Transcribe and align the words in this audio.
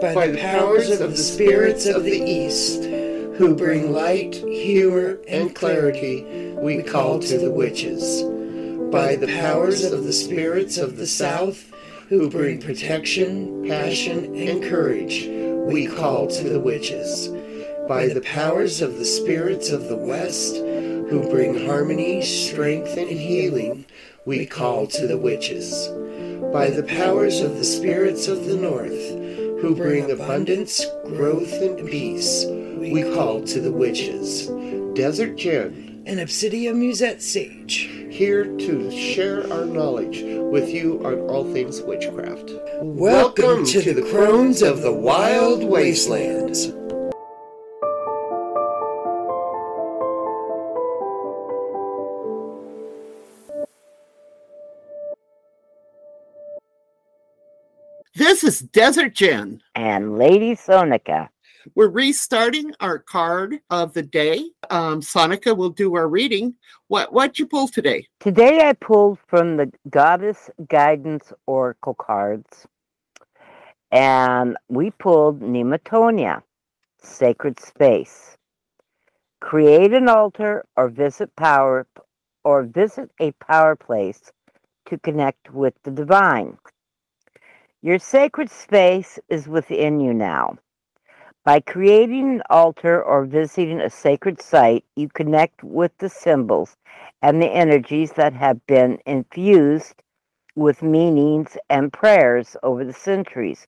by 0.00 0.28
the 0.28 0.38
powers 0.38 1.00
of 1.00 1.10
the 1.10 1.16
spirits 1.16 1.84
of 1.84 2.04
the 2.04 2.18
East, 2.18 2.84
who 2.84 3.54
bring 3.54 3.92
light, 3.92 4.34
humor, 4.36 5.18
and 5.28 5.54
clarity, 5.54 6.54
we 6.56 6.82
call 6.82 7.18
to 7.18 7.38
the 7.38 7.50
witches. 7.50 8.22
By 8.90 9.16
the 9.16 9.26
powers 9.26 9.84
of 9.84 10.04
the 10.04 10.12
spirits 10.12 10.78
of 10.78 10.96
the 10.96 11.06
South, 11.06 11.70
who 12.08 12.30
bring 12.30 12.60
protection, 12.60 13.68
passion, 13.68 14.34
and 14.34 14.62
courage, 14.62 15.26
we 15.66 15.86
call 15.86 16.26
to 16.28 16.48
the 16.48 16.60
witches. 16.60 17.28
By 17.86 18.08
the 18.08 18.22
powers 18.22 18.80
of 18.80 18.96
the 18.96 19.04
spirits 19.04 19.70
of 19.70 19.88
the 19.88 19.96
West, 19.96 20.56
who 20.56 21.28
bring 21.28 21.66
harmony, 21.66 22.22
strength, 22.22 22.96
and 22.96 23.10
healing, 23.10 23.84
we 24.24 24.44
call 24.44 24.86
to 24.86 25.06
the 25.06 25.16
witches. 25.16 25.88
By 26.52 26.70
the 26.70 26.82
powers 26.82 27.40
of 27.40 27.56
the 27.56 27.64
spirits 27.64 28.28
of 28.28 28.44
the 28.44 28.56
North, 28.56 28.90
who 29.60 29.74
bring 29.74 30.10
abundance, 30.10 30.84
growth, 31.06 31.52
and 31.52 31.88
peace, 31.88 32.44
we 32.46 33.02
call 33.02 33.42
to 33.44 33.60
the 33.60 33.72
witches. 33.72 34.48
Desert 34.94 35.36
Jen 35.36 36.02
and 36.06 36.18
Obsidia 36.18 36.74
Musette 36.74 37.22
Sage, 37.22 37.88
here 38.10 38.44
to 38.44 38.90
share 38.90 39.50
our 39.52 39.64
knowledge 39.64 40.22
with 40.50 40.68
you 40.68 41.00
on 41.04 41.20
all 41.20 41.44
things 41.52 41.80
witchcraft. 41.82 42.50
Welcome, 42.82 42.96
Welcome 42.96 43.66
to, 43.66 43.82
to, 43.82 43.94
the 43.94 44.10
crones 44.10 44.62
of 44.62 44.82
the 44.82 44.92
wild 44.92 45.62
wastelands. 45.62 46.72
This 58.20 58.44
is 58.44 58.60
Desert 58.60 59.14
Jen. 59.14 59.62
And 59.74 60.18
Lady 60.18 60.54
Sonika. 60.54 61.30
We're 61.74 61.88
restarting 61.88 62.74
our 62.78 62.98
card 62.98 63.60
of 63.70 63.94
the 63.94 64.02
day. 64.02 64.50
Um, 64.68 65.00
Sonika 65.00 65.56
will 65.56 65.70
do 65.70 65.96
our 65.96 66.06
reading. 66.06 66.54
What 66.88 67.14
what 67.14 67.38
you 67.38 67.46
pull 67.46 67.66
today? 67.66 68.06
Today 68.18 68.68
I 68.68 68.74
pulled 68.74 69.20
from 69.26 69.56
the 69.56 69.72
Goddess 69.88 70.50
Guidance 70.68 71.32
Oracle 71.46 71.94
cards. 71.94 72.66
And 73.90 74.58
we 74.68 74.90
pulled 74.90 75.40
Nematonia, 75.40 76.42
Sacred 76.98 77.58
Space. 77.58 78.36
Create 79.40 79.94
an 79.94 80.10
altar 80.10 80.66
or 80.76 80.90
visit 80.90 81.34
power 81.36 81.86
or 82.44 82.64
visit 82.64 83.10
a 83.18 83.32
power 83.32 83.76
place 83.76 84.30
to 84.84 84.98
connect 84.98 85.54
with 85.54 85.72
the 85.84 85.90
divine. 85.90 86.58
Your 87.82 87.98
sacred 87.98 88.50
space 88.50 89.18
is 89.30 89.48
within 89.48 90.00
you 90.00 90.12
now. 90.12 90.58
By 91.46 91.60
creating 91.60 92.28
an 92.28 92.42
altar 92.50 93.02
or 93.02 93.24
visiting 93.24 93.80
a 93.80 93.88
sacred 93.88 94.42
site, 94.42 94.84
you 94.96 95.08
connect 95.08 95.64
with 95.64 95.96
the 95.96 96.10
symbols 96.10 96.76
and 97.22 97.40
the 97.40 97.50
energies 97.50 98.12
that 98.12 98.34
have 98.34 98.66
been 98.66 98.98
infused 99.06 99.94
with 100.54 100.82
meanings 100.82 101.56
and 101.70 101.90
prayers 101.90 102.54
over 102.62 102.84
the 102.84 102.92
centuries. 102.92 103.66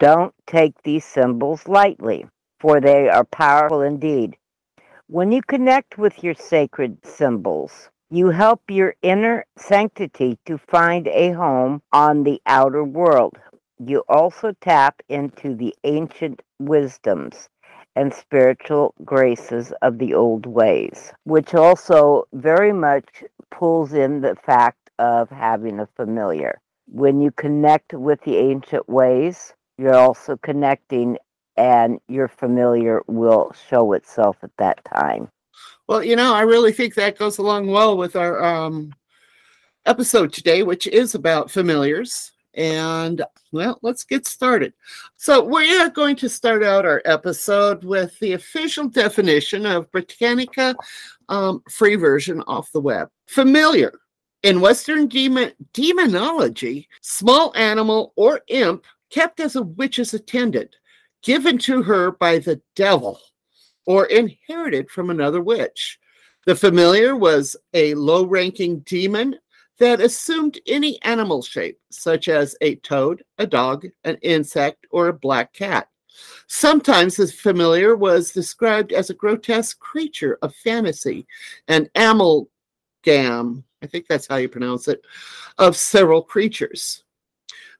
Don't 0.00 0.34
take 0.48 0.82
these 0.82 1.04
symbols 1.04 1.68
lightly, 1.68 2.26
for 2.58 2.80
they 2.80 3.08
are 3.08 3.24
powerful 3.24 3.82
indeed. 3.82 4.36
When 5.06 5.30
you 5.30 5.42
connect 5.42 5.96
with 5.96 6.24
your 6.24 6.34
sacred 6.34 7.06
symbols, 7.06 7.88
you 8.10 8.30
help 8.30 8.62
your 8.70 8.94
inner 9.02 9.44
sanctity 9.56 10.38
to 10.46 10.56
find 10.56 11.06
a 11.08 11.30
home 11.32 11.82
on 11.92 12.24
the 12.24 12.40
outer 12.46 12.82
world. 12.82 13.36
You 13.78 14.02
also 14.08 14.52
tap 14.60 15.02
into 15.08 15.54
the 15.54 15.74
ancient 15.84 16.42
wisdoms 16.58 17.48
and 17.94 18.12
spiritual 18.14 18.94
graces 19.04 19.72
of 19.82 19.98
the 19.98 20.14
old 20.14 20.46
ways, 20.46 21.12
which 21.24 21.54
also 21.54 22.24
very 22.32 22.72
much 22.72 23.24
pulls 23.50 23.92
in 23.92 24.22
the 24.22 24.36
fact 24.36 24.90
of 24.98 25.28
having 25.28 25.78
a 25.78 25.88
familiar. 25.96 26.60
When 26.90 27.20
you 27.20 27.30
connect 27.30 27.92
with 27.92 28.22
the 28.22 28.36
ancient 28.36 28.88
ways, 28.88 29.52
you're 29.76 29.94
also 29.94 30.36
connecting, 30.38 31.18
and 31.56 31.98
your 32.08 32.28
familiar 32.28 33.02
will 33.06 33.52
show 33.68 33.92
itself 33.92 34.38
at 34.42 34.56
that 34.56 34.82
time. 34.84 35.28
Well, 35.88 36.04
you 36.04 36.16
know, 36.16 36.34
I 36.34 36.42
really 36.42 36.72
think 36.72 36.94
that 36.94 37.18
goes 37.18 37.38
along 37.38 37.68
well 37.68 37.96
with 37.96 38.14
our 38.14 38.44
um, 38.44 38.94
episode 39.86 40.34
today, 40.34 40.62
which 40.62 40.86
is 40.86 41.14
about 41.14 41.50
familiars. 41.50 42.32
And 42.52 43.22
well, 43.52 43.78
let's 43.80 44.04
get 44.04 44.26
started. 44.26 44.74
So, 45.16 45.42
we 45.42 45.80
are 45.80 45.88
going 45.88 46.16
to 46.16 46.28
start 46.28 46.62
out 46.62 46.84
our 46.84 47.00
episode 47.06 47.84
with 47.84 48.18
the 48.18 48.34
official 48.34 48.88
definition 48.88 49.64
of 49.64 49.90
Britannica 49.90 50.76
um, 51.30 51.62
free 51.70 51.96
version 51.96 52.42
off 52.46 52.70
the 52.72 52.80
web. 52.80 53.08
Familiar. 53.26 53.98
In 54.42 54.60
Western 54.60 55.08
demon- 55.08 55.54
demonology, 55.72 56.86
small 57.00 57.52
animal 57.56 58.12
or 58.14 58.42
imp 58.48 58.84
kept 59.10 59.40
as 59.40 59.56
a 59.56 59.62
witch's 59.62 60.12
attendant, 60.12 60.76
given 61.22 61.56
to 61.58 61.82
her 61.82 62.12
by 62.12 62.38
the 62.38 62.60
devil 62.76 63.18
or 63.88 64.04
inherited 64.04 64.90
from 64.90 65.08
another 65.08 65.40
witch. 65.40 65.98
The 66.44 66.54
familiar 66.54 67.16
was 67.16 67.56
a 67.72 67.94
low 67.94 68.26
ranking 68.26 68.80
demon 68.80 69.36
that 69.78 70.02
assumed 70.02 70.60
any 70.66 71.02
animal 71.04 71.40
shape, 71.40 71.78
such 71.90 72.28
as 72.28 72.54
a 72.60 72.74
toad, 72.76 73.22
a 73.38 73.46
dog, 73.46 73.86
an 74.04 74.18
insect, 74.20 74.86
or 74.90 75.08
a 75.08 75.12
black 75.14 75.54
cat. 75.54 75.88
Sometimes 76.48 77.16
the 77.16 77.28
familiar 77.28 77.96
was 77.96 78.30
described 78.30 78.92
as 78.92 79.08
a 79.08 79.14
grotesque 79.14 79.78
creature 79.78 80.36
of 80.42 80.54
fantasy, 80.56 81.26
an 81.68 81.88
amalgam, 81.94 83.64
I 83.82 83.86
think 83.86 84.06
that's 84.06 84.26
how 84.26 84.36
you 84.36 84.50
pronounce 84.50 84.88
it, 84.88 85.00
of 85.56 85.78
several 85.78 86.20
creatures. 86.20 87.04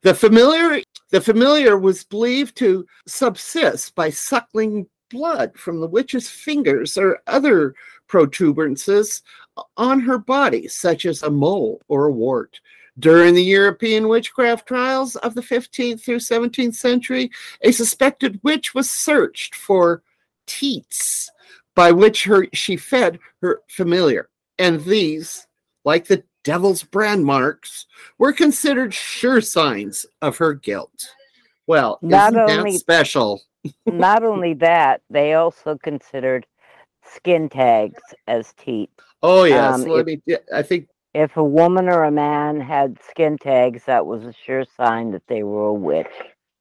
The 0.00 0.14
familiar, 0.14 0.82
the 1.10 1.20
familiar 1.20 1.76
was 1.76 2.04
believed 2.04 2.56
to 2.58 2.86
subsist 3.06 3.94
by 3.94 4.08
suckling 4.08 4.86
blood 5.10 5.56
from 5.56 5.80
the 5.80 5.86
witch's 5.86 6.28
fingers 6.28 6.96
or 6.96 7.20
other 7.26 7.74
protuberances 8.08 9.22
on 9.76 10.00
her 10.00 10.18
body, 10.18 10.68
such 10.68 11.06
as 11.06 11.22
a 11.22 11.30
mole 11.30 11.80
or 11.88 12.06
a 12.06 12.12
wart. 12.12 12.60
During 12.98 13.34
the 13.34 13.42
European 13.42 14.08
witchcraft 14.08 14.66
trials 14.66 15.14
of 15.16 15.34
the 15.34 15.40
15th 15.40 16.02
through 16.02 16.18
17th 16.18 16.74
century, 16.74 17.30
a 17.62 17.70
suspected 17.70 18.40
witch 18.42 18.74
was 18.74 18.90
searched 18.90 19.54
for 19.54 20.02
teats 20.46 21.30
by 21.76 21.92
which 21.92 22.24
her 22.24 22.48
she 22.52 22.76
fed 22.76 23.20
her 23.40 23.60
familiar. 23.68 24.28
And 24.58 24.82
these, 24.84 25.46
like 25.84 26.06
the 26.06 26.24
devil's 26.42 26.82
brand 26.82 27.24
marks, 27.24 27.86
were 28.18 28.32
considered 28.32 28.92
sure 28.92 29.40
signs 29.40 30.04
of 30.20 30.36
her 30.38 30.54
guilt. 30.54 31.14
Well, 31.68 31.98
not 32.02 32.34
only 32.34 32.78
special. 32.78 33.42
Not 33.86 34.22
only 34.24 34.54
that, 34.54 35.02
they 35.10 35.34
also 35.34 35.76
considered 35.76 36.46
skin 37.04 37.48
tags 37.48 38.02
as 38.26 38.52
teeth. 38.54 38.90
Oh 39.22 39.44
yes, 39.44 39.82
um, 39.82 40.04
me, 40.04 40.20
I 40.54 40.62
think 40.62 40.88
if 41.14 41.36
a 41.36 41.44
woman 41.44 41.88
or 41.88 42.04
a 42.04 42.10
man 42.10 42.60
had 42.60 42.98
skin 43.08 43.38
tags, 43.38 43.84
that 43.86 44.06
was 44.06 44.24
a 44.24 44.32
sure 44.32 44.64
sign 44.76 45.10
that 45.12 45.26
they 45.26 45.42
were 45.42 45.66
a 45.66 45.74
witch. 45.74 46.06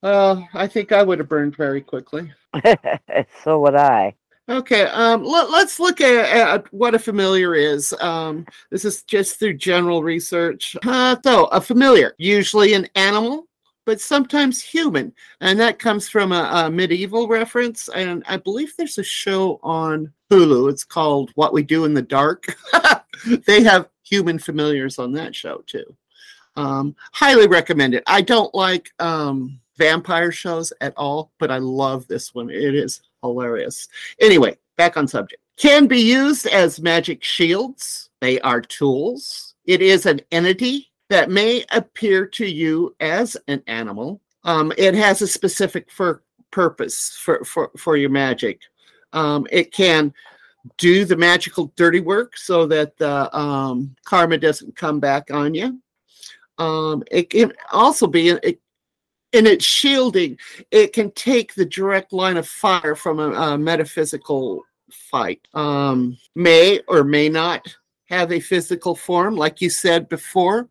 Well, 0.01 0.47
I 0.53 0.67
think 0.67 0.91
I 0.91 1.03
would 1.03 1.19
have 1.19 1.29
burned 1.29 1.55
very 1.55 1.81
quickly. 1.81 2.31
so 3.43 3.59
would 3.59 3.75
I. 3.75 4.15
Okay, 4.49 4.83
um, 4.83 5.25
let, 5.25 5.49
us 5.49 5.77
look 5.77 5.99
at, 5.99 6.25
at, 6.25 6.73
what 6.73 6.95
a 6.95 6.99
familiar 6.99 7.53
is. 7.53 7.93
Um, 7.99 8.45
this 8.71 8.85
is 8.85 9.03
just 9.03 9.39
through 9.39 9.55
general 9.55 10.03
research. 10.03 10.77
Uh, 10.85 11.17
though, 11.21 11.45
a 11.45 11.59
familiar, 11.59 12.13
usually 12.17 12.73
an 12.73 12.87
animal, 12.95 13.47
but 13.87 14.01
sometimes 14.01 14.61
human. 14.61 15.13
And 15.39 15.57
that 15.61 15.79
comes 15.79 16.09
from 16.09 16.33
a, 16.33 16.49
a, 16.51 16.69
medieval 16.69 17.29
reference. 17.29 17.87
And 17.87 18.21
I 18.27 18.35
believe 18.35 18.73
there's 18.75 18.97
a 18.97 19.03
show 19.03 19.61
on 19.63 20.11
Hulu. 20.29 20.69
It's 20.69 20.83
called 20.83 21.31
What 21.35 21.53
We 21.53 21.63
Do 21.63 21.85
in 21.85 21.93
the 21.93 22.01
Dark. 22.01 22.53
they 23.45 23.63
have 23.63 23.87
human 24.03 24.39
familiars 24.39 24.99
on 24.99 25.13
that 25.13 25.33
show 25.33 25.63
too. 25.67 25.95
Um, 26.57 26.97
highly 27.13 27.47
recommend 27.47 27.93
it. 27.93 28.03
I 28.07 28.21
don't 28.21 28.53
like 28.53 28.91
um, 28.99 29.57
vampire 29.77 30.33
shows 30.33 30.73
at 30.81 30.93
all, 30.97 31.31
but 31.39 31.49
I 31.49 31.59
love 31.59 32.05
this 32.07 32.35
one. 32.35 32.49
It 32.49 32.75
is 32.75 32.99
hilarious. 33.23 33.87
Anyway, 34.19 34.57
back 34.75 34.97
on 34.97 35.07
subject. 35.07 35.41
Can 35.55 35.87
be 35.87 36.01
used 36.01 36.45
as 36.45 36.81
magic 36.81 37.23
shields. 37.23 38.09
They 38.19 38.41
are 38.41 38.59
tools. 38.59 39.55
It 39.63 39.81
is 39.81 40.05
an 40.05 40.19
entity 40.33 40.91
that 41.09 41.29
may 41.29 41.63
appear 41.71 42.25
to 42.25 42.45
you 42.45 42.95
as 42.99 43.37
an 43.47 43.63
animal. 43.67 44.21
Um, 44.43 44.71
it 44.77 44.93
has 44.95 45.21
a 45.21 45.27
specific 45.27 45.91
for 45.91 46.23
purpose 46.51 47.17
for, 47.21 47.43
for, 47.43 47.71
for 47.77 47.97
your 47.97 48.09
magic. 48.09 48.61
Um, 49.13 49.47
it 49.51 49.71
can 49.71 50.13
do 50.77 51.05
the 51.05 51.15
magical 51.15 51.71
dirty 51.75 51.99
work 51.99 52.37
so 52.37 52.65
that 52.67 52.97
the 52.97 53.35
um, 53.37 53.95
karma 54.05 54.37
doesn't 54.37 54.75
come 54.75 54.99
back 54.99 55.31
on 55.31 55.53
you. 55.53 55.81
Um, 56.57 57.03
it 57.11 57.29
can 57.29 57.53
also 57.71 58.07
be 58.07 58.29
in 58.29 58.57
its 59.31 59.65
shielding. 59.65 60.37
It 60.71 60.93
can 60.93 61.11
take 61.11 61.53
the 61.53 61.65
direct 61.65 62.11
line 62.11 62.37
of 62.37 62.47
fire 62.47 62.95
from 62.95 63.19
a, 63.19 63.31
a 63.31 63.57
metaphysical 63.57 64.63
fight. 64.91 65.47
Um, 65.53 66.17
may 66.35 66.81
or 66.87 67.03
may 67.03 67.29
not 67.29 67.73
have 68.09 68.31
a 68.31 68.39
physical 68.39 68.95
form, 68.95 69.35
like 69.35 69.61
you 69.61 69.69
said 69.69 70.09
before. 70.09 70.69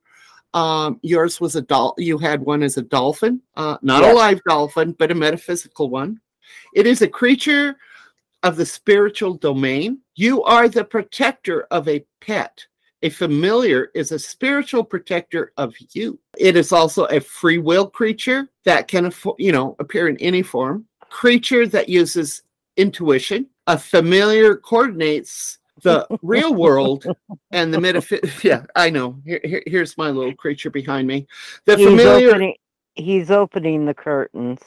Um, 0.56 0.98
yours 1.02 1.38
was 1.38 1.54
a 1.54 1.60
doll. 1.60 1.94
You 1.98 2.16
had 2.16 2.40
one 2.40 2.62
as 2.62 2.78
a 2.78 2.82
dolphin, 2.82 3.42
uh, 3.56 3.76
not 3.82 4.02
Yes. 4.02 4.12
a 4.12 4.16
live 4.16 4.40
dolphin, 4.48 4.92
but 4.92 5.10
a 5.10 5.14
metaphysical 5.14 5.90
one. 5.90 6.18
It 6.72 6.86
is 6.86 7.02
a 7.02 7.08
creature 7.08 7.76
of 8.42 8.56
the 8.56 8.64
spiritual 8.64 9.34
domain. 9.34 9.98
You 10.14 10.42
are 10.44 10.68
the 10.68 10.84
protector 10.84 11.66
of 11.70 11.86
a 11.88 12.06
pet. 12.22 12.64
A 13.02 13.10
familiar 13.10 13.90
is 13.94 14.12
a 14.12 14.18
spiritual 14.18 14.82
protector 14.82 15.52
of 15.58 15.74
you. 15.92 16.18
It 16.38 16.56
is 16.56 16.72
also 16.72 17.04
a 17.04 17.20
free 17.20 17.58
will 17.58 17.88
creature 17.90 18.48
that 18.64 18.88
can, 18.88 19.12
you 19.38 19.52
know, 19.52 19.76
appear 19.78 20.08
in 20.08 20.16
any 20.18 20.42
form. 20.42 20.86
Creature 21.10 21.66
that 21.68 21.90
uses 21.90 22.42
intuition. 22.78 23.46
A 23.66 23.78
familiar 23.78 24.56
coordinates 24.56 25.58
the 25.82 26.06
real 26.22 26.54
world 26.54 27.06
and 27.50 27.72
the 27.72 27.80
metaphysical. 27.80 28.30
Yeah, 28.42 28.64
I 28.74 28.90
know. 28.90 29.20
Here, 29.24 29.40
here- 29.44 29.62
here's 29.66 29.96
my 29.98 30.10
little 30.10 30.34
creature 30.34 30.70
behind 30.70 31.06
me. 31.06 31.26
The 31.64 31.76
he's 31.76 31.86
familiar. 31.86 32.28
opening 32.28 32.54
he's 32.94 33.30
opening 33.30 33.84
the 33.84 33.94
curtains. 33.94 34.60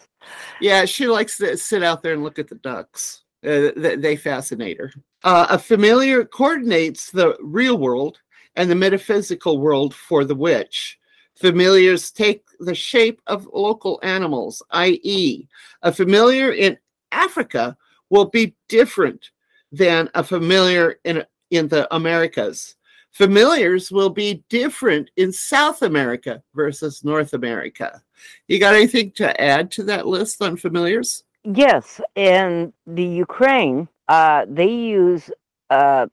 Yeah, 0.62 0.86
she 0.86 1.08
likes 1.08 1.38
to 1.38 1.58
sit 1.58 1.82
out 1.84 2.04
there 2.04 2.14
and 2.14 2.24
look 2.24 2.38
at 2.40 2.48
the 2.48 2.56
ducks. 2.56 3.24
Uh, 3.44 3.72
th- 3.72 4.00
they 4.00 4.16
fascinate 4.16 4.78
her. 4.78 4.92
Uh, 5.24 5.48
a 5.50 5.58
familiar 5.58 6.26
coordinates 6.26 7.10
the 7.10 7.36
real 7.42 7.78
world 7.78 8.20
and 8.56 8.70
the 8.70 8.76
metaphysical 8.76 9.60
world 9.60 9.96
for 9.96 10.26
the 10.26 10.36
witch. 10.36 11.00
Familiars 11.36 12.12
take 12.12 12.44
the 12.60 12.76
shape 12.76 13.22
of 13.28 13.48
local 13.54 14.00
animals, 14.04 14.62
i.e., 14.72 15.48
a 15.84 15.92
familiar 15.92 16.52
in 16.52 16.78
Africa 17.14 17.78
will 18.10 18.26
be 18.26 18.56
different 18.68 19.32
than 19.72 20.10
a 20.16 20.24
familiar 20.24 21.00
in, 21.04 21.24
in 21.52 21.68
the 21.68 21.94
Americas. 21.96 22.76
Familiars 23.12 23.92
will 23.92 24.10
be 24.10 24.44
different 24.50 25.10
in 25.18 25.32
South 25.32 25.82
America 25.82 26.42
versus 26.54 27.04
North 27.04 27.34
America. 27.34 28.02
You 28.48 28.60
got 28.60 28.76
anything 28.76 29.12
to 29.14 29.40
add 29.42 29.72
to 29.72 29.84
that 29.84 30.08
list 30.08 30.42
on 30.42 30.58
familiars? 30.58 31.24
Yes, 31.44 32.00
in 32.16 32.74
the 32.86 33.06
Ukraine, 33.06 33.88
uh, 34.08 34.46
they 34.48 34.72
use 34.72 35.32
uh, 35.70 36.08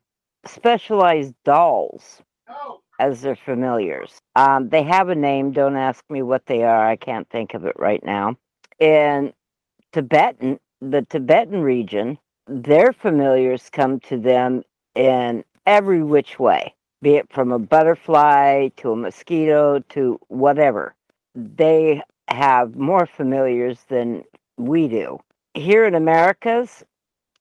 specialized 0.47 1.35
dolls 1.44 2.23
as 2.99 3.20
their 3.20 3.37
familiars. 3.37 4.19
Um, 4.37 4.69
they 4.69 4.82
have 4.85 5.09
a 5.09 5.14
name. 5.14 5.52
Don't 5.52 5.76
ask 5.76 6.02
me 6.09 6.23
what 6.23 6.47
they 6.47 6.62
are. 6.62 6.88
I 6.88 6.97
can't 6.97 7.29
think 7.29 7.55
of 7.55 7.64
it 7.67 7.75
right 7.79 8.02
now. 8.05 8.37
In 8.79 9.32
Tibetan, 9.93 10.59
the 10.81 11.02
Tibetan 11.11 11.62
region, 11.62 12.19
their 12.47 12.93
familiars 12.93 13.69
come 13.71 14.01
to 14.01 14.19
them 14.19 14.63
in 14.95 15.45
every 15.67 16.03
which 16.03 16.39
way, 16.39 16.75
be 17.03 17.17
it 17.17 17.33
from 17.33 17.53
a 17.53 17.59
butterfly 17.59 18.69
to 18.77 18.93
a 18.93 18.97
mosquito 18.97 19.81
to 19.91 20.19
whatever. 20.29 20.95
They 21.35 22.03
have 22.29 22.77
more 22.77 23.07
familiars 23.07 23.85
than 23.89 24.25
we 24.57 24.89
do. 24.89 25.19
Here 25.55 25.85
in 25.85 25.95
Americas, 25.95 26.85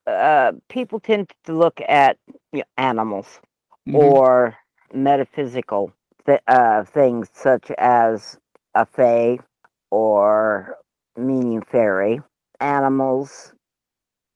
uh, 0.08 0.54
people 0.70 1.00
tend 1.00 1.32
to 1.46 1.54
look 1.54 1.82
at 1.88 2.18
you 2.54 2.60
know, 2.60 2.66
animals 2.78 3.40
Mhm. 3.88 3.96
or 3.96 4.56
metaphysical 4.94 5.92
th- 6.26 6.42
uh, 6.48 6.84
things 6.84 7.30
such 7.34 7.72
as 7.78 8.40
a 8.76 8.86
fae 8.86 9.40
or 9.92 10.78
meaning 11.16 11.62
fairy, 11.62 12.22
animals, 12.60 13.54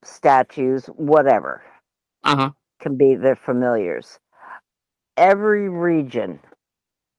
statues, 0.04 0.86
whatever 0.86 1.62
uh-huh. 2.24 2.50
can 2.80 2.96
be 2.96 3.14
their 3.14 3.36
familiars. 3.36 4.18
Every 5.16 5.68
region 5.68 6.40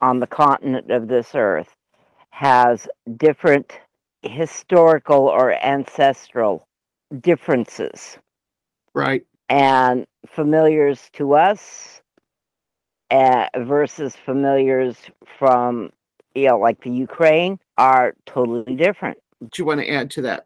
on 0.01 0.19
the 0.19 0.27
continent 0.27 0.91
of 0.91 1.07
this 1.07 1.35
earth 1.35 1.75
has 2.31 2.87
different 3.17 3.79
historical 4.23 5.27
or 5.27 5.53
ancestral 5.63 6.67
differences 7.19 8.17
Right. 8.93 9.23
and 9.49 10.05
familiars 10.27 11.09
to 11.13 11.33
us 11.33 12.01
uh, 13.09 13.47
versus 13.59 14.15
familiars 14.15 14.97
from 15.37 15.91
you 16.33 16.47
know 16.47 16.57
like 16.57 16.81
the 16.81 16.91
Ukraine 16.91 17.59
are 17.77 18.15
totally 18.25 18.75
different. 18.75 19.17
Do 19.41 19.49
you 19.57 19.65
want 19.65 19.81
to 19.81 19.89
add 19.89 20.09
to 20.11 20.21
that? 20.23 20.45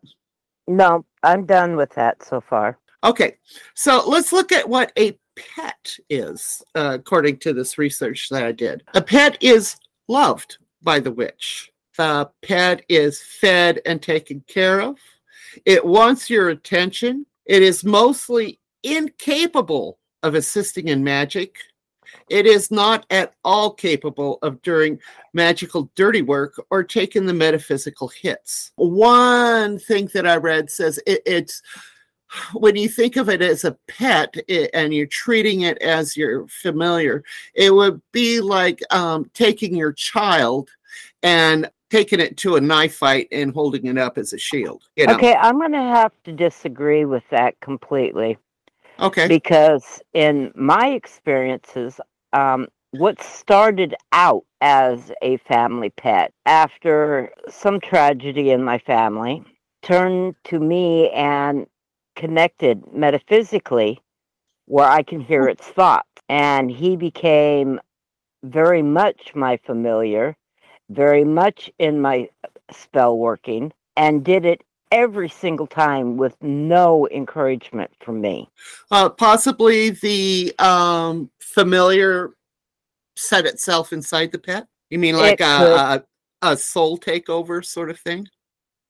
No, 0.67 1.06
I'm 1.23 1.45
done 1.45 1.75
with 1.75 1.91
that 1.95 2.23
so 2.23 2.41
far. 2.41 2.79
Okay. 3.03 3.38
So 3.75 4.03
let's 4.07 4.33
look 4.33 4.51
at 4.51 4.67
what 4.67 4.91
a 4.97 5.17
pet 5.35 5.97
is, 6.09 6.63
uh, 6.75 6.97
according 7.00 7.38
to 7.38 7.53
this 7.53 7.77
research 7.77 8.29
that 8.29 8.44
I 8.44 8.51
did. 8.51 8.83
A 8.94 9.01
pet 9.01 9.38
is 9.41 9.75
loved 10.07 10.57
by 10.81 11.00
the 11.00 11.12
witch. 11.12 11.71
The 11.97 12.29
pet 12.41 12.83
is 12.89 13.21
fed 13.21 13.81
and 13.85 14.01
taken 14.01 14.44
care 14.47 14.81
of. 14.81 14.97
It 15.65 15.85
wants 15.85 16.29
your 16.29 16.50
attention. 16.50 17.25
It 17.45 17.61
is 17.61 17.83
mostly 17.83 18.59
incapable 18.83 20.00
of 20.23 20.35
assisting 20.35 20.88
in 20.88 21.03
magic. 21.03 21.57
It 22.29 22.45
is 22.45 22.71
not 22.71 23.06
at 23.09 23.33
all 23.44 23.71
capable 23.71 24.39
of 24.41 24.62
doing 24.62 25.00
magical 25.33 25.89
dirty 25.95 26.21
work 26.21 26.62
or 26.69 26.83
taking 26.83 27.25
the 27.25 27.33
metaphysical 27.33 28.07
hits. 28.07 28.71
One 28.75 29.79
thing 29.79 30.09
that 30.13 30.27
I 30.27 30.38
read 30.38 30.69
says 30.69 31.00
it, 31.06 31.21
it's 31.25 31.62
when 32.53 32.75
you 32.75 32.89
think 32.89 33.15
of 33.15 33.29
it 33.29 33.41
as 33.41 33.63
a 33.63 33.77
pet 33.88 34.33
i 34.50 34.69
and 34.73 34.94
you're 34.94 35.06
treating 35.06 35.62
it 35.62 35.77
as 35.81 36.17
your 36.17 36.47
familiar, 36.47 37.23
it 37.53 37.73
would 37.73 38.01
be 38.12 38.41
like 38.41 38.81
um, 38.91 39.29
taking 39.33 39.75
your 39.75 39.94
child 39.94 40.69
and 41.23 41.69
taking 41.89 42.19
it 42.19 42.35
to 42.38 42.56
a 42.56 42.61
knife 42.61 42.95
fight 42.95 43.27
and 43.31 43.53
holding 43.53 43.85
it 43.85 43.97
up 43.97 44.18
as 44.18 44.33
a 44.33 44.38
shield. 44.38 44.83
You 44.95 45.07
know? 45.07 45.15
Okay, 45.15 45.35
I'm 45.35 45.59
going 45.59 45.71
to 45.71 45.77
have 45.77 46.11
to 46.25 46.31
disagree 46.31 47.06
with 47.06 47.23
that 47.29 47.59
completely 47.61 48.38
Okay. 49.00 49.27
because 49.27 50.01
in 50.13 50.51
my 50.56 50.89
experiences, 50.89 52.00
um, 52.33 52.68
what 52.92 53.21
started 53.21 53.95
out 54.11 54.45
as 54.61 55.11
a 55.21 55.37
family 55.37 55.90
pet 55.90 56.33
after 56.45 57.31
some 57.49 57.80
tragedy 57.80 58.52
in 58.52 58.64
my 58.64 58.78
family 58.80 59.44
turned 59.81 60.35
to 60.45 60.59
me 60.59 61.09
and 61.11 61.68
connected 62.16 62.81
metaphysically 62.94 63.99
where 64.66 64.87
I 64.87 65.04
can 65.04 65.19
hear 65.19 65.47
its 65.47 65.68
thoughts. 65.68 66.07
And 66.30 66.71
he 66.71 66.95
became 66.95 67.80
very 68.44 68.81
much 68.81 69.35
my 69.35 69.57
familiar, 69.57 70.35
very 70.90 71.23
much 71.23 71.69
in 71.78 72.02
my 72.02 72.30
spell 72.71 73.18
working, 73.18 73.71
and 73.95 74.23
did 74.23 74.45
it 74.45 74.61
every 74.95 75.28
single 75.28 75.68
time 75.68 76.16
with 76.16 76.42
no 76.42 77.07
encouragement 77.09 77.92
from 77.99 78.21
me. 78.21 78.49
Uh, 78.90 79.09
possibly 79.09 79.90
the 79.90 80.54
um, 80.57 81.30
familiar 81.42 82.31
set 83.18 83.45
itself 83.45 83.92
inside 83.92 84.31
the 84.31 84.40
pet. 84.40 84.68
You 84.90 84.99
mean 84.99 85.18
like 85.18 85.42
a, 85.42 85.45
a 85.45 86.04
a 86.42 86.57
soul 86.57 86.97
takeover 86.97 87.64
sort 87.66 87.90
of 87.90 87.99
thing? 87.99 88.28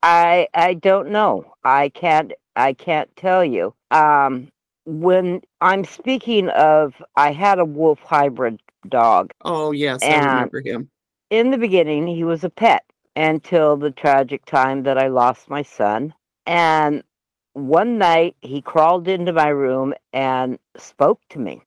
I 0.03 0.47
I 0.53 0.75
don't 0.75 1.09
know. 1.09 1.53
I 1.63 1.89
can't 1.89 2.33
I 2.55 2.73
can't 2.73 3.13
tell 3.15 3.43
you. 3.43 3.73
Um 3.91 4.49
when 4.85 5.41
I'm 5.61 5.83
speaking 5.83 6.49
of 6.49 6.93
I 7.15 7.31
had 7.31 7.59
a 7.59 7.65
wolf 7.65 7.99
hybrid 8.01 8.61
dog. 8.89 9.31
Oh 9.43 9.71
yes, 9.71 10.03
I 10.03 10.17
remember 10.17 10.61
him. 10.61 10.89
In 11.29 11.49
the 11.51 11.57
beginning 11.57 12.07
he 12.07 12.23
was 12.23 12.43
a 12.43 12.49
pet 12.49 12.83
until 13.15 13.77
the 13.77 13.91
tragic 13.91 14.45
time 14.45 14.83
that 14.83 14.97
I 14.97 15.07
lost 15.07 15.49
my 15.49 15.63
son. 15.63 16.13
And 16.45 17.03
one 17.53 17.97
night 17.97 18.35
he 18.41 18.61
crawled 18.61 19.07
into 19.07 19.33
my 19.33 19.47
room 19.49 19.93
and 20.13 20.59
spoke 20.77 21.21
to 21.29 21.39
me. 21.39 21.61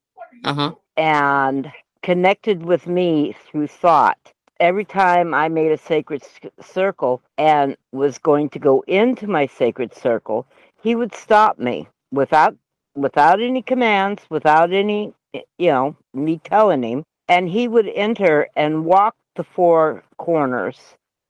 Uh 0.44 0.54
huh. 0.54 0.74
and 0.96 1.72
connected 2.02 2.62
with 2.64 2.86
me 2.86 3.34
through 3.46 3.66
thought. 3.66 4.18
Every 4.60 4.84
time 4.84 5.34
I 5.34 5.48
made 5.48 5.72
a 5.72 5.78
sacred 5.78 6.22
circle 6.60 7.22
and 7.38 7.76
was 7.92 8.18
going 8.18 8.50
to 8.50 8.58
go 8.58 8.84
into 8.86 9.26
my 9.26 9.46
sacred 9.46 9.94
circle, 9.94 10.46
he 10.82 10.94
would 10.94 11.14
stop 11.14 11.58
me 11.58 11.88
without 12.12 12.56
without 12.94 13.40
any 13.40 13.62
commands, 13.62 14.22
without 14.30 14.72
any 14.72 15.12
you 15.32 15.70
know, 15.70 15.96
me 16.14 16.40
telling 16.44 16.82
him, 16.82 17.04
and 17.28 17.48
he 17.48 17.68
would 17.68 17.88
enter 17.88 18.48
and 18.56 18.84
walk 18.84 19.14
the 19.36 19.44
four 19.44 20.02
corners, 20.18 20.78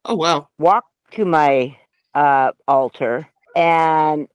Oh 0.04 0.14
wow. 0.16 0.48
walk 0.58 0.84
to 1.12 1.24
my 1.24 1.76
uh 2.14 2.52
altar 2.66 3.28
and 3.56 4.28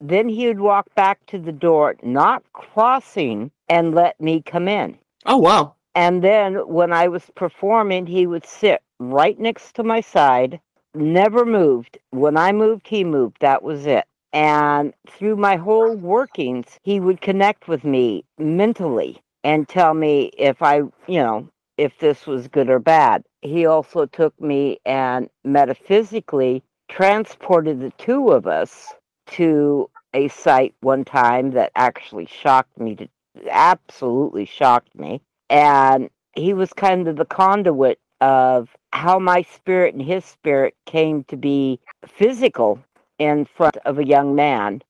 then 0.00 0.28
he 0.28 0.46
would 0.46 0.60
walk 0.60 0.94
back 0.94 1.24
to 1.26 1.38
the 1.38 1.52
door, 1.52 1.96
not 2.02 2.44
crossing, 2.52 3.50
and 3.68 3.94
let 3.94 4.20
me 4.20 4.42
come 4.42 4.68
in. 4.68 4.96
Oh 5.26 5.38
wow. 5.38 5.74
And 5.94 6.22
then 6.22 6.54
when 6.68 6.92
I 6.92 7.08
was 7.08 7.24
performing, 7.34 8.06
he 8.06 8.26
would 8.26 8.46
sit 8.46 8.82
right 9.00 9.38
next 9.38 9.74
to 9.74 9.82
my 9.82 10.00
side, 10.00 10.60
never 10.94 11.44
moved. 11.44 11.98
When 12.10 12.36
I 12.36 12.52
moved, 12.52 12.86
he 12.86 13.02
moved. 13.04 13.38
That 13.40 13.62
was 13.62 13.86
it. 13.86 14.04
And 14.32 14.92
through 15.08 15.36
my 15.36 15.56
whole 15.56 15.96
workings, 15.96 16.78
he 16.82 17.00
would 17.00 17.20
connect 17.20 17.66
with 17.66 17.82
me 17.84 18.24
mentally 18.38 19.20
and 19.42 19.68
tell 19.68 19.94
me 19.94 20.30
if 20.38 20.62
I, 20.62 20.76
you 21.06 21.18
know, 21.18 21.48
if 21.78 21.98
this 21.98 22.26
was 22.26 22.46
good 22.46 22.68
or 22.68 22.78
bad. 22.78 23.24
He 23.42 23.66
also 23.66 24.06
took 24.06 24.38
me 24.40 24.78
and 24.84 25.28
metaphysically 25.44 26.62
transported 26.88 27.80
the 27.80 27.92
two 27.98 28.30
of 28.30 28.46
us 28.46 28.94
to 29.28 29.90
a 30.14 30.28
site 30.28 30.74
one 30.80 31.04
time 31.04 31.50
that 31.52 31.70
actually 31.76 32.26
shocked 32.26 32.78
me 32.78 32.96
to 32.96 33.08
absolutely 33.50 34.44
shocked 34.44 34.94
me 34.96 35.20
and 35.50 36.10
he 36.34 36.54
was 36.54 36.72
kind 36.72 37.06
of 37.08 37.16
the 37.16 37.24
conduit 37.24 37.98
of 38.20 38.68
how 38.92 39.18
my 39.18 39.42
spirit 39.42 39.94
and 39.94 40.02
his 40.02 40.24
spirit 40.24 40.74
came 40.86 41.24
to 41.24 41.36
be 41.36 41.78
physical 42.06 42.82
in 43.18 43.44
front 43.44 43.76
of 43.84 43.98
a 43.98 44.06
young 44.06 44.34
man 44.34 44.82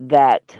that 0.00 0.56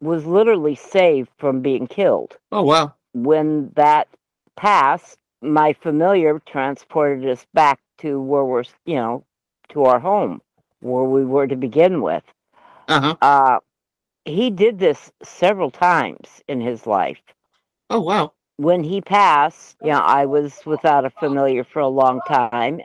was 0.00 0.24
literally 0.26 0.74
saved 0.74 1.30
from 1.38 1.60
being 1.60 1.86
killed. 1.86 2.36
Oh 2.50 2.62
wow. 2.62 2.94
When 3.12 3.70
that 3.76 4.08
passed, 4.56 5.18
my 5.42 5.72
familiar 5.72 6.38
transported 6.46 7.28
us 7.28 7.46
back 7.52 7.80
to 7.98 8.20
where 8.20 8.44
we're, 8.44 8.64
you 8.86 8.96
know, 8.96 9.24
to 9.70 9.84
our 9.84 9.98
home 10.00 10.40
where 10.80 11.04
we 11.04 11.24
were 11.24 11.46
to 11.46 11.56
begin 11.56 12.02
with. 12.02 12.24
Uh-huh. 12.88 13.16
Uh 13.20 13.58
he 14.24 14.50
did 14.50 14.78
this 14.78 15.10
several 15.22 15.70
times 15.70 16.42
in 16.48 16.60
his 16.60 16.86
life. 16.86 17.20
Oh 17.90 18.00
wow. 18.00 18.32
When 18.56 18.84
he 18.84 19.00
passed, 19.00 19.76
you 19.82 19.90
know, 19.90 20.00
I 20.00 20.26
was 20.26 20.64
without 20.64 21.04
a 21.04 21.10
familiar 21.10 21.64
for 21.64 21.80
a 21.80 21.88
long 21.88 22.20
time 22.28 22.80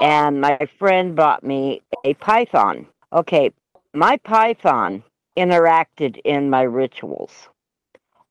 and 0.00 0.40
my 0.40 0.58
friend 0.78 1.16
bought 1.16 1.42
me 1.42 1.82
a 2.04 2.14
python. 2.14 2.86
Okay, 3.12 3.50
my 3.94 4.16
python 4.18 5.02
interacted 5.36 6.20
in 6.24 6.50
my 6.50 6.62
rituals 6.62 7.48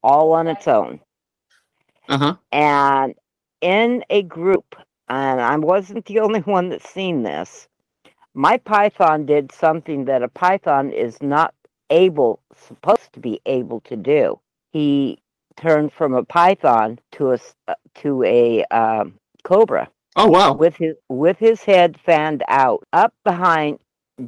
all 0.04 0.32
on 0.34 0.48
its 0.48 0.68
own. 0.68 1.00
Uh-huh. 2.08 2.36
And 2.52 3.16
in 3.62 4.04
a 4.10 4.24
group, 4.24 4.76
and 5.10 5.42
I 5.42 5.58
wasn't 5.58 6.06
the 6.06 6.20
only 6.20 6.42
one 6.58 6.70
that's 6.70 6.90
seen 6.90 7.24
this, 7.24 7.68
my 8.34 8.58
python 8.58 9.26
did 9.26 9.52
something 9.52 10.06
that 10.06 10.24
a 10.24 10.30
python 10.30 10.92
is 10.92 11.22
not 11.22 11.54
able, 11.90 12.42
supposed 12.56 13.14
to 13.14 13.20
be 13.20 13.42
able 13.46 13.82
to 13.82 13.96
do. 13.98 14.40
He 14.72 15.20
turned 15.58 15.92
from 15.94 16.14
a 16.14 16.24
python 16.24 17.00
to 17.14 17.34
a 17.34 17.40
uh, 17.68 17.76
to 17.96 18.24
a 18.24 18.64
um, 18.66 19.16
cobra 19.44 19.90
Oh 20.16 20.28
wow. 20.30 20.60
with 20.60 20.76
his 20.78 20.96
with 21.10 21.38
his 21.40 21.64
head 21.64 22.00
fanned 22.00 22.44
out, 22.48 22.84
up 22.94 23.14
behind, 23.24 23.80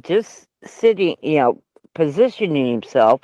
just 0.02 0.48
sitting, 0.64 1.16
you 1.22 1.38
know, 1.38 1.62
positioning 1.94 2.70
himself 2.70 3.22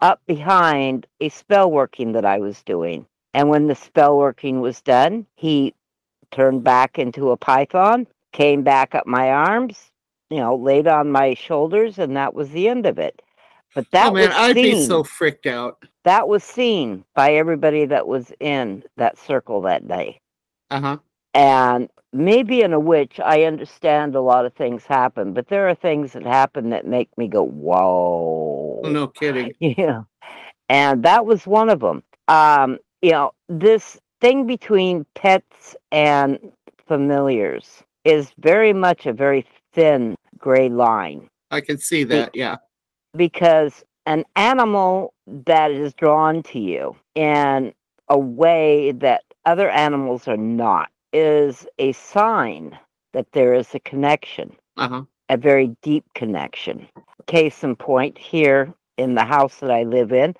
up 0.00 0.20
behind 0.26 1.06
a 1.20 1.28
spell 1.28 1.70
working 1.70 2.12
that 2.12 2.24
I 2.24 2.38
was 2.38 2.62
doing. 2.64 3.06
And 3.34 3.48
when 3.48 3.66
the 3.66 3.74
spell 3.74 4.16
working 4.16 4.60
was 4.60 4.80
done, 4.80 5.26
he 5.34 5.74
turned 6.30 6.64
back 6.64 6.98
into 6.98 7.30
a 7.30 7.36
python, 7.36 8.06
came 8.32 8.62
back 8.62 8.94
up 8.94 9.06
my 9.06 9.30
arms, 9.30 9.90
you 10.30 10.38
know, 10.38 10.56
laid 10.56 10.86
on 10.86 11.10
my 11.10 11.34
shoulders, 11.34 11.98
and 11.98 12.16
that 12.16 12.34
was 12.34 12.50
the 12.50 12.68
end 12.68 12.86
of 12.86 12.98
it. 12.98 13.20
But 13.74 13.90
that 13.90 14.10
oh 14.10 14.14
man, 14.14 14.28
was 14.28 14.36
I'd 14.38 14.54
seen. 14.54 14.76
be 14.76 14.84
so 14.84 15.02
freaked 15.02 15.46
out. 15.46 15.84
that 16.04 16.28
was 16.28 16.44
seen 16.44 17.04
by 17.14 17.34
everybody 17.34 17.84
that 17.86 18.06
was 18.06 18.32
in 18.38 18.84
that 18.96 19.18
circle 19.18 19.60
that 19.62 19.86
day. 19.88 20.20
Uh-huh. 20.70 20.98
And 21.34 21.88
maybe 22.12 22.62
in 22.62 22.72
a 22.72 22.78
witch, 22.78 23.18
I 23.18 23.42
understand 23.42 24.14
a 24.14 24.20
lot 24.20 24.46
of 24.46 24.54
things 24.54 24.84
happen, 24.84 25.32
but 25.32 25.48
there 25.48 25.68
are 25.68 25.74
things 25.74 26.12
that 26.12 26.22
happen 26.24 26.70
that 26.70 26.86
make 26.86 27.16
me 27.18 27.26
go, 27.26 27.42
whoa. 27.42 28.80
No 28.84 29.08
kidding. 29.08 29.52
Yeah. 29.60 30.02
And 30.68 31.02
that 31.02 31.26
was 31.26 31.46
one 31.46 31.68
of 31.68 31.80
them. 31.80 32.02
Um, 32.28 32.78
you 33.04 33.10
know, 33.10 33.32
this 33.50 34.00
thing 34.22 34.46
between 34.46 35.04
pets 35.14 35.76
and 35.92 36.38
familiars 36.88 37.82
is 38.04 38.32
very 38.38 38.72
much 38.72 39.04
a 39.04 39.12
very 39.12 39.46
thin 39.74 40.16
gray 40.38 40.68
line 40.70 41.28
I 41.50 41.60
can 41.60 41.76
see 41.78 42.04
that. 42.04 42.30
Yeah. 42.34 42.56
because 43.14 43.84
an 44.06 44.24
animal 44.36 45.12
that 45.26 45.70
is 45.70 45.92
drawn 45.94 46.42
to 46.44 46.58
you 46.58 46.96
in 47.14 47.72
a 48.08 48.18
way 48.18 48.92
that 48.92 49.22
other 49.44 49.68
animals 49.70 50.26
are 50.26 50.36
not 50.38 50.88
is 51.12 51.66
a 51.78 51.92
sign 51.92 52.76
that 53.12 53.26
there 53.32 53.54
is 53.54 53.74
a 53.74 53.80
connection, 53.80 54.56
Uh-huh. 54.78 55.02
a 55.28 55.36
very 55.36 55.68
deep 55.82 56.04
connection. 56.14 56.88
Case 57.26 57.62
in 57.62 57.76
point, 57.76 58.16
here 58.18 58.72
in 58.98 59.14
the 59.14 59.24
house 59.24 59.56
that 59.60 59.70
I 59.70 59.82
live 59.84 60.12
in, 60.12 60.34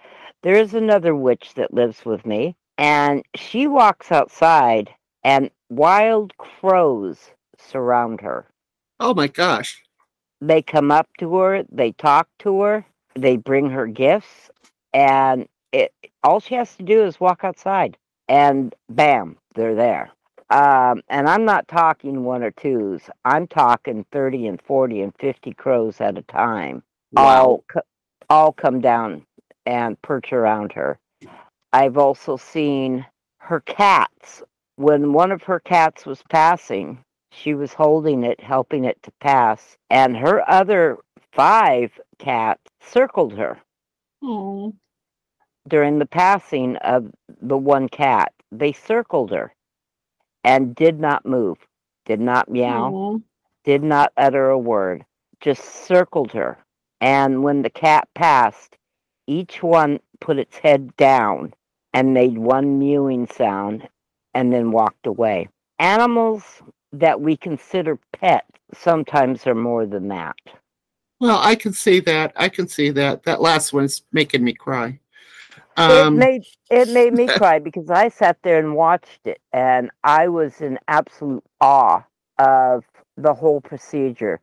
there 0.45 0.57
is 0.57 0.75
another 0.75 1.17
witch 1.17 1.55
that 1.57 1.75
lives 1.75 2.05
with 2.05 2.25
me, 2.27 2.55
and 2.79 3.25
she 3.35 3.67
walks 3.67 4.13
outside, 4.13 4.91
and 5.25 5.51
wild 5.71 6.37
crows 6.37 7.33
surround 7.59 8.21
her 8.21 8.47
Oh 9.01 9.15
my 9.15 9.27
gosh. 9.27 9.83
they 10.41 10.63
come 10.63 10.91
up 10.93 11.09
to 11.19 11.35
her, 11.37 11.65
they 11.73 11.93
talk 11.93 12.29
to 12.41 12.61
her, 12.61 12.87
they 13.17 13.37
bring 13.37 13.71
her 13.71 13.87
gifts, 13.87 14.51
and 14.93 15.49
it 15.73 15.93
all 16.23 16.41
she 16.41 16.55
has 16.55 16.77
to 16.77 16.83
do 16.85 17.05
is 17.05 17.19
walk 17.19 17.41
outside, 17.43 17.97
and 18.29 18.75
bam, 18.91 19.37
they're 19.55 19.75
there. 19.75 20.11
Um, 20.51 21.03
and 21.09 21.29
I'm 21.29 21.47
not 21.47 21.67
talking 21.69 22.25
one 22.25 22.43
or 22.43 22.51
twos. 22.51 23.03
I'm 23.25 23.47
talking 23.47 24.05
thirty 24.13 24.47
and 24.47 24.61
forty 24.61 25.01
and 25.01 25.15
fifty 25.19 25.53
crows 25.55 26.01
at 26.01 26.19
a 26.19 26.23
time. 26.23 26.83
All 27.17 27.65
co- 27.73 27.81
all 28.29 28.53
come 28.53 28.81
down 28.81 29.25
and 29.67 30.01
perch 30.03 30.33
around 30.33 30.73
her. 30.73 30.99
I've 31.73 31.99
also 31.99 32.37
seen 32.37 33.07
her 33.39 33.61
cats. 33.61 34.43
When 34.77 35.13
one 35.13 35.33
of 35.33 35.43
her 35.45 35.61
cats 35.61 36.07
was 36.07 36.23
passing, 36.31 36.99
she 37.31 37.55
was 37.55 37.73
holding 37.73 38.25
it, 38.25 38.41
helping 38.41 38.85
it 38.85 39.03
to 39.03 39.11
pass, 39.21 39.77
and 39.91 40.17
her 40.17 40.49
other 40.49 40.99
five 41.33 41.93
cats 42.19 42.63
circled 42.81 43.33
her 43.35 43.59
during 45.69 45.99
the 45.99 46.07
passing 46.07 46.77
of 46.77 47.11
the 47.41 47.57
one 47.57 47.89
cat. 47.89 48.33
They 48.53 48.73
circled 48.73 49.31
her 49.33 49.53
and 50.45 50.75
did 50.75 51.01
not 51.01 51.27
move, 51.27 51.59
did 52.05 52.21
not 52.21 52.49
meow, 52.49 53.21
did 53.65 53.83
not 53.83 54.13
utter 54.17 54.51
a 54.51 54.59
word, 54.59 55.05
just 55.41 55.65
circled 55.87 56.33
her. 56.33 56.59
And 57.01 57.43
when 57.43 57.63
the 57.63 57.71
cat 57.71 58.09
passed, 58.15 58.77
each 59.27 59.63
one 59.63 60.01
put 60.21 60.39
its 60.39 60.57
head 60.59 60.97
down 60.97 61.55
and 61.93 62.15
made 62.15 62.39
one 62.39 62.79
mewing 62.79 63.27
sound 63.27 63.89
and 64.35 64.53
then 64.53 64.73
walked 64.73 65.07
away. 65.07 65.49
Animals 65.79 66.63
that 66.93 67.21
we 67.21 67.37
consider 67.37 67.99
pets 68.13 68.47
sometimes 68.73 69.47
are 69.47 69.55
more 69.55 69.87
than 69.87 70.09
that. 70.09 70.37
Well, 71.21 71.39
I 71.39 71.55
can 71.55 71.73
see 71.73 72.01
that. 72.01 72.33
I 72.37 72.49
can 72.49 72.69
see 72.69 72.91
that. 72.91 73.23
That 73.25 73.41
last 73.41 73.73
one's 73.73 74.03
making 74.13 74.45
me 74.45 74.53
cry. 74.53 74.99
it 75.77 76.09
Um, 76.09 76.19
made 76.19 76.45
it 76.71 76.89
made 76.89 77.15
me 77.15 77.27
cry 77.37 77.59
because 77.59 77.91
I 77.91 78.09
sat 78.09 78.39
there 78.43 78.59
and 78.59 78.75
watched 78.75 79.21
it, 79.25 79.41
and 79.53 79.91
I 80.03 80.29
was 80.29 80.61
in 80.61 80.79
absolute 80.89 81.45
awe 81.61 82.03
of 82.39 82.85
the 83.17 83.33
whole 83.35 83.61
procedure. 83.61 84.41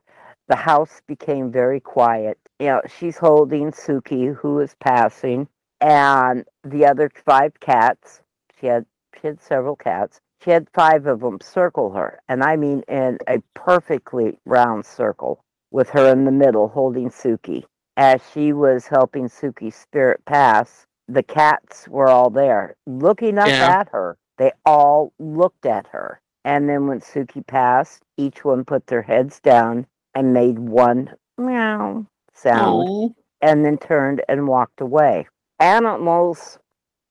The 0.48 0.56
house 0.56 1.02
became 1.08 1.52
very 1.52 1.80
quiet. 1.80 2.38
You 2.60 2.68
know, 2.68 2.82
she's 2.98 3.18
holding 3.18 3.72
Suki, 3.72 4.36
who 4.36 4.60
is 4.60 4.76
passing, 4.80 5.48
and 5.80 6.46
the 6.64 6.86
other 6.86 7.10
five 7.26 7.60
cats. 7.60 8.22
She 8.60 8.68
had 8.68 8.86
she 9.20 9.28
had 9.28 9.42
several 9.42 9.76
cats. 9.76 10.20
She 10.44 10.52
had 10.52 10.68
five 10.74 11.06
of 11.06 11.20
them 11.20 11.40
circle 11.42 11.92
her, 11.92 12.20
and 12.28 12.44
I 12.44 12.56
mean 12.56 12.84
in 12.88 13.20
a 13.28 13.42
perfectly 13.54 14.38
round 14.46 14.86
circle, 14.86 15.44
with 15.72 15.90
her 15.92 16.12
in 16.12 16.26
the 16.26 16.32
middle 16.32 16.68
holding 16.68 17.10
Suki. 17.10 17.64
As 17.98 18.22
she 18.34 18.52
was 18.54 18.88
helping 18.88 19.28
Suki's 19.28 19.76
spirit 19.76 20.24
pass, 20.26 20.88
the 21.08 21.24
cats 21.24 21.88
were 21.88 22.08
all 22.08 22.30
there 22.30 22.76
looking 22.88 23.38
up 23.38 23.48
Yeah. 23.48 23.80
at 23.80 23.90
her. 23.90 24.18
They 24.38 24.52
all 24.66 25.14
looked 25.20 25.66
at 25.66 25.88
her. 25.88 26.20
And 26.44 26.68
then 26.68 26.88
when 26.88 27.02
Suki 27.02 27.46
passed, 27.46 28.04
each 28.18 28.44
one 28.44 28.66
put 28.66 28.88
their 28.88 29.04
heads 29.04 29.40
down 29.40 29.86
and 30.16 30.34
made 30.34 30.60
one 30.60 31.10
meow 31.38 32.06
sound 32.34 33.16
and 33.42 33.66
then 33.66 33.78
turned 33.78 34.22
and 34.30 34.48
walked 34.48 34.82
away. 34.82 35.28
Animals 35.60 36.60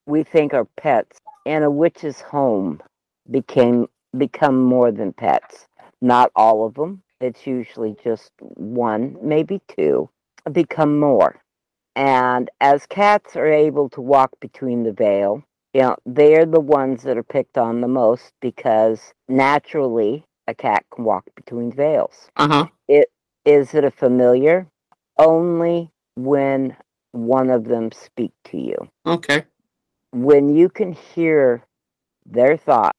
we 0.06 0.22
think 0.22 0.54
are 0.54 0.66
pets 0.76 1.18
in 1.44 1.62
a 1.62 1.70
witch's 1.70 2.20
home 2.20 2.82
became 3.30 3.86
become 4.16 4.62
more 4.62 4.90
than 4.90 5.12
pets. 5.12 5.66
Not 6.00 6.30
all 6.34 6.66
of 6.66 6.74
them. 6.74 7.02
It's 7.20 7.46
usually 7.46 7.96
just 8.02 8.32
one, 8.56 9.16
maybe 9.22 9.60
two. 9.68 10.08
become 10.52 10.98
more. 10.98 11.40
And 11.94 12.50
as 12.60 12.86
cats 12.86 13.36
are 13.36 13.46
able 13.46 13.90
to 13.90 14.00
walk 14.00 14.30
between 14.40 14.84
the 14.84 14.92
veil, 14.92 15.44
you 15.74 15.82
know, 15.82 15.96
they're 16.06 16.46
the 16.46 16.60
ones 16.60 17.02
that 17.02 17.18
are 17.18 17.22
picked 17.22 17.58
on 17.58 17.80
the 17.80 17.88
most 17.88 18.32
because 18.40 19.12
naturally 19.28 20.24
a 20.50 20.54
cat 20.54 20.84
can 20.94 21.04
walk 21.04 21.24
between 21.34 21.72
veils. 21.72 22.28
Uh-huh. 22.36 22.66
It 22.88 23.10
is 23.44 23.74
it 23.74 23.84
a 23.84 23.90
familiar? 23.90 24.66
Only 25.16 25.90
when 26.16 26.76
one 27.12 27.50
of 27.50 27.64
them 27.64 27.90
speak 27.92 28.32
to 28.46 28.58
you. 28.58 28.76
Okay. 29.06 29.44
When 30.12 30.54
you 30.54 30.68
can 30.68 30.92
hear 30.92 31.62
their 32.26 32.56
thoughts 32.56 32.98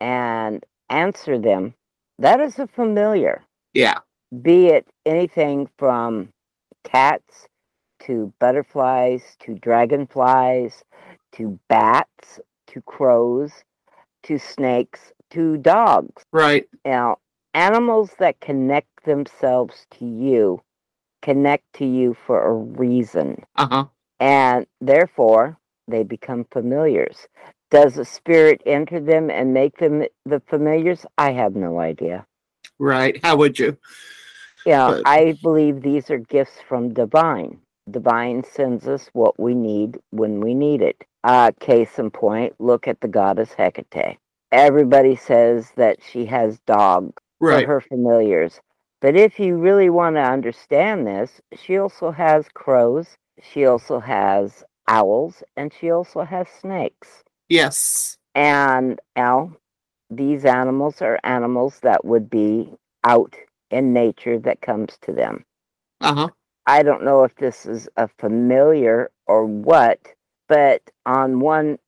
and 0.00 0.64
answer 0.88 1.38
them, 1.38 1.74
that 2.18 2.40
is 2.40 2.58
a 2.58 2.66
familiar. 2.66 3.42
Yeah. 3.74 3.98
Be 4.42 4.68
it 4.68 4.86
anything 5.06 5.68
from 5.78 6.28
cats 6.84 7.46
to 8.00 8.32
butterflies 8.38 9.22
to 9.40 9.54
dragonflies 9.54 10.82
to 11.32 11.58
bats 11.68 12.40
to 12.68 12.80
crows 12.82 13.52
to 14.22 14.38
snakes 14.38 15.12
to 15.30 15.56
dogs. 15.58 16.22
Right. 16.32 16.68
Now, 16.84 17.18
animals 17.54 18.10
that 18.18 18.40
connect 18.40 19.04
themselves 19.04 19.86
to 19.98 20.04
you 20.04 20.62
connect 21.22 21.64
to 21.74 21.84
you 21.84 22.16
for 22.26 22.46
a 22.46 22.54
reason, 22.54 23.42
Uh-huh. 23.56 23.86
and 24.20 24.66
therefore 24.80 25.58
they 25.88 26.02
become 26.04 26.44
familiars. 26.52 27.26
Does 27.70 27.98
a 27.98 28.04
spirit 28.04 28.62
enter 28.64 29.00
them 29.00 29.30
and 29.30 29.52
make 29.52 29.78
them 29.78 30.04
the 30.24 30.40
familiars? 30.46 31.04
I 31.18 31.32
have 31.32 31.54
no 31.56 31.80
idea. 31.80 32.24
Right. 32.78 33.18
How 33.22 33.36
would 33.36 33.58
you? 33.58 33.76
Yeah, 34.64 34.90
But- 34.92 35.02
I 35.06 35.32
believe 35.42 35.82
these 35.82 36.10
are 36.10 36.18
gifts 36.18 36.60
from 36.68 36.94
divine. 36.94 37.60
Divine 37.90 38.44
sends 38.44 38.86
us 38.86 39.08
what 39.12 39.38
we 39.40 39.54
need 39.54 39.98
when 40.10 40.40
we 40.40 40.54
need 40.54 40.82
it. 40.82 41.02
Uh, 41.24 41.50
case 41.58 41.98
in 41.98 42.10
point, 42.10 42.54
look 42.58 42.86
at 42.86 43.00
the 43.00 43.08
goddess 43.08 43.52
Hecate. 43.54 44.18
Everybody 44.52 45.16
says 45.16 45.72
that 45.76 45.98
she 46.02 46.26
has 46.26 46.58
dogs 46.60 47.12
for 47.38 47.48
Right. 47.48 47.66
her 47.66 47.80
familiars. 47.80 48.60
But 49.00 49.14
if 49.16 49.38
you 49.38 49.56
really 49.56 49.90
want 49.90 50.16
to 50.16 50.22
understand 50.22 51.06
this, 51.06 51.40
she 51.54 51.78
also 51.78 52.10
has 52.10 52.48
crows, 52.52 53.16
she 53.40 53.64
also 53.66 54.00
has 54.00 54.64
owls, 54.88 55.42
and 55.56 55.72
she 55.72 55.90
also 55.90 56.22
has 56.22 56.48
snakes. 56.48 57.22
Yes. 57.48 58.16
And 58.34 58.98
now, 59.16 59.52
these 60.10 60.44
animals 60.44 61.00
are 61.02 61.20
animals 61.22 61.78
that 61.80 62.04
would 62.04 62.28
be 62.30 62.72
out 63.04 63.36
in 63.70 63.92
nature 63.92 64.38
that 64.40 64.62
comes 64.62 64.96
to 65.02 65.12
them. 65.12 65.44
Uh-huh. 66.00 66.28
I 66.66 66.82
don't 66.82 67.04
know 67.04 67.24
if 67.24 67.34
this 67.36 67.66
is 67.66 67.88
a 67.96 68.08
familiar 68.18 69.10
or 69.26 69.44
what, 69.46 70.00
but 70.48 70.82
on 71.06 71.40
one, 71.40 71.78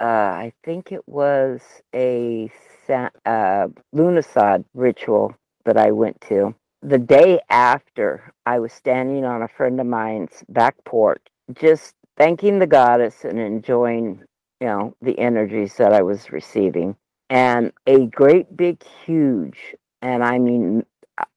uh, 0.00 0.04
I 0.04 0.52
think 0.64 0.92
it 0.92 1.06
was 1.06 1.60
a 1.94 2.50
uh, 2.88 3.68
Lughnasadh 3.94 4.64
ritual 4.74 5.34
that 5.64 5.76
I 5.76 5.90
went 5.90 6.20
to. 6.28 6.54
The 6.82 6.98
day 6.98 7.40
after, 7.50 8.32
I 8.46 8.60
was 8.60 8.72
standing 8.72 9.24
on 9.24 9.42
a 9.42 9.48
friend 9.48 9.80
of 9.80 9.86
mine's 9.86 10.44
back 10.48 10.76
porch, 10.84 11.22
just 11.52 11.94
thanking 12.16 12.58
the 12.58 12.66
goddess 12.66 13.24
and 13.24 13.38
enjoying, 13.38 14.22
you 14.60 14.66
know, 14.66 14.94
the 15.02 15.18
energies 15.18 15.74
that 15.76 15.92
I 15.92 16.02
was 16.02 16.30
receiving. 16.30 16.96
And 17.30 17.72
a 17.86 18.06
great 18.06 18.56
big, 18.56 18.82
huge, 19.04 19.74
and 20.00 20.22
I 20.24 20.38
mean 20.38 20.84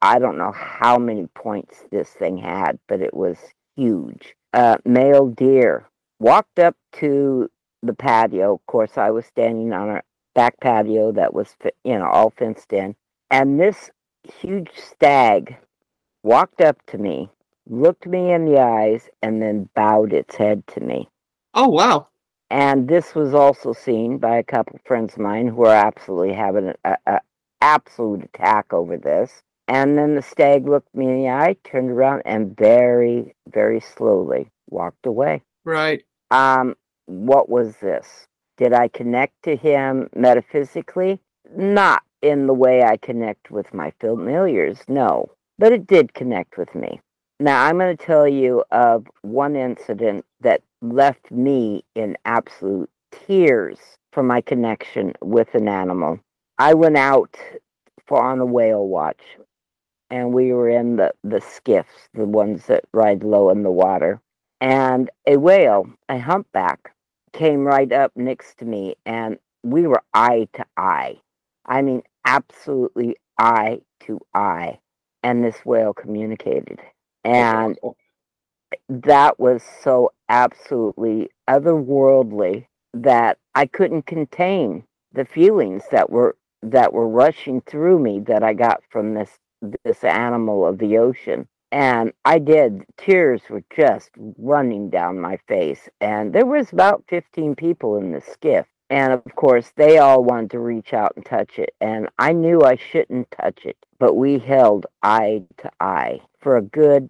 I 0.01 0.19
don't 0.19 0.37
know 0.37 0.51
how 0.51 0.97
many 0.97 1.27
points 1.27 1.85
this 1.91 2.09
thing 2.09 2.37
had, 2.37 2.79
but 2.87 3.01
it 3.01 3.13
was 3.13 3.37
huge. 3.75 4.35
Uh, 4.53 4.77
male 4.85 5.27
deer 5.27 5.87
walked 6.19 6.59
up 6.59 6.75
to 6.93 7.49
the 7.81 7.93
patio. 7.93 8.55
Of 8.55 8.65
course, 8.65 8.97
I 8.97 9.11
was 9.11 9.25
standing 9.25 9.73
on 9.73 9.89
a 9.89 10.01
back 10.33 10.59
patio 10.59 11.11
that 11.13 11.33
was, 11.33 11.55
you 11.83 11.97
know, 11.97 12.07
all 12.07 12.31
fenced 12.31 12.73
in. 12.73 12.95
And 13.29 13.59
this 13.59 13.89
huge 14.23 14.71
stag 14.75 15.57
walked 16.23 16.61
up 16.61 16.77
to 16.87 16.97
me, 16.97 17.29
looked 17.67 18.05
me 18.05 18.31
in 18.31 18.45
the 18.45 18.59
eyes, 18.59 19.09
and 19.21 19.41
then 19.41 19.69
bowed 19.75 20.13
its 20.13 20.35
head 20.35 20.65
to 20.67 20.81
me. 20.81 21.09
Oh, 21.53 21.69
wow. 21.69 22.07
And 22.49 22.87
this 22.87 23.15
was 23.15 23.33
also 23.33 23.71
seen 23.71 24.17
by 24.17 24.37
a 24.37 24.43
couple 24.43 24.79
friends 24.85 25.13
of 25.13 25.19
mine 25.19 25.47
who 25.47 25.65
are 25.65 25.85
absolutely 25.85 26.33
having 26.33 26.73
an 26.83 26.95
a, 27.05 27.19
absolute 27.61 28.23
attack 28.23 28.73
over 28.73 28.97
this. 28.97 29.41
And 29.67 29.97
then 29.97 30.15
the 30.15 30.21
stag 30.21 30.67
looked 30.67 30.93
me 30.93 31.05
in 31.05 31.21
the 31.21 31.29
eye, 31.29 31.55
turned 31.63 31.91
around, 31.91 32.23
and 32.25 32.55
very, 32.57 33.35
very 33.47 33.79
slowly 33.79 34.49
walked 34.69 35.05
away. 35.05 35.43
Right. 35.63 36.03
Um, 36.29 36.75
what 37.11 37.49
was 37.49 37.77
this? 37.77 38.27
Did 38.57 38.73
I 38.73 38.87
connect 38.87 39.43
to 39.43 39.55
him 39.55 40.09
metaphysically? 40.15 41.19
Not 41.55 42.03
in 42.21 42.47
the 42.47 42.53
way 42.53 42.83
I 42.83 42.97
connect 42.97 43.51
with 43.51 43.73
my 43.73 43.91
familiars, 43.99 44.79
no. 44.87 45.31
But 45.57 45.73
it 45.73 45.87
did 45.87 46.13
connect 46.13 46.57
with 46.57 46.73
me. 46.73 47.01
Now, 47.39 47.65
I'm 47.65 47.77
going 47.77 47.95
to 47.95 48.05
tell 48.05 48.27
you 48.27 48.63
of 48.71 49.07
one 49.23 49.55
incident 49.55 50.25
that 50.41 50.61
left 50.81 51.31
me 51.31 51.83
in 51.95 52.15
absolute 52.25 52.89
tears 53.11 53.79
for 54.13 54.23
my 54.23 54.41
connection 54.41 55.13
with 55.21 55.53
an 55.55 55.67
animal. 55.67 56.19
I 56.57 56.73
went 56.75 56.97
out 56.97 57.35
for 58.05 58.21
on 58.21 58.39
a 58.39 58.45
whale 58.45 58.87
watch, 58.87 59.21
and 60.09 60.33
we 60.33 60.53
were 60.53 60.69
in 60.69 60.97
the, 60.97 61.13
the 61.23 61.41
skiffs, 61.41 62.09
the 62.13 62.25
ones 62.25 62.67
that 62.67 62.85
ride 62.93 63.23
low 63.23 63.49
in 63.49 63.63
the 63.63 63.71
water. 63.71 64.21
And 64.59 65.09
a 65.25 65.37
whale, 65.37 65.87
a 66.07 66.19
humpback, 66.19 66.93
came 67.33 67.65
right 67.65 67.91
up 67.91 68.11
next 68.15 68.57
to 68.59 68.65
me, 68.65 68.95
and 69.05 69.37
we 69.63 69.87
were 69.87 70.03
eye 70.13 70.47
to 70.53 70.65
eye. 70.77 71.19
I 71.65 71.81
mean, 71.81 72.03
absolutely 72.25 73.15
eye 73.37 73.81
to 74.01 74.19
eye. 74.33 74.79
And 75.23 75.43
this 75.43 75.63
whale 75.63 75.93
communicated. 75.93 76.79
And 77.23 77.77
that 78.89 79.39
was 79.39 79.61
so 79.83 80.11
absolutely 80.29 81.29
otherworldly 81.47 82.65
that 82.93 83.37
I 83.53 83.67
couldn't 83.67 84.07
contain 84.07 84.83
the 85.13 85.25
feelings 85.25 85.83
that 85.91 86.09
were 86.09 86.35
that 86.63 86.93
were 86.93 87.07
rushing 87.07 87.61
through 87.61 87.99
me 87.99 88.19
that 88.19 88.43
I 88.43 88.53
got 88.53 88.81
from 88.89 89.13
this 89.13 89.37
this 89.83 90.03
animal 90.03 90.65
of 90.65 90.79
the 90.79 90.97
ocean. 90.97 91.47
And 91.71 92.11
I 92.25 92.39
did. 92.39 92.83
Tears 92.97 93.41
were 93.49 93.63
just 93.73 94.11
running 94.37 94.89
down 94.89 95.19
my 95.19 95.37
face. 95.47 95.87
And 96.01 96.33
there 96.33 96.45
was 96.45 96.73
about 96.73 97.05
15 97.07 97.55
people 97.55 97.97
in 97.97 98.11
the 98.11 98.21
skiff. 98.21 98.65
And 98.89 99.13
of 99.13 99.23
course, 99.35 99.71
they 99.77 99.99
all 99.99 100.23
wanted 100.23 100.51
to 100.51 100.59
reach 100.59 100.93
out 100.93 101.13
and 101.15 101.25
touch 101.25 101.57
it. 101.57 101.73
And 101.79 102.09
I 102.19 102.33
knew 102.33 102.61
I 102.61 102.75
shouldn't 102.75 103.31
touch 103.31 103.65
it. 103.65 103.77
But 103.99 104.15
we 104.15 104.37
held 104.37 104.85
eye 105.01 105.43
to 105.59 105.71
eye 105.79 106.19
for 106.39 106.57
a 106.57 106.61
good, 106.61 107.09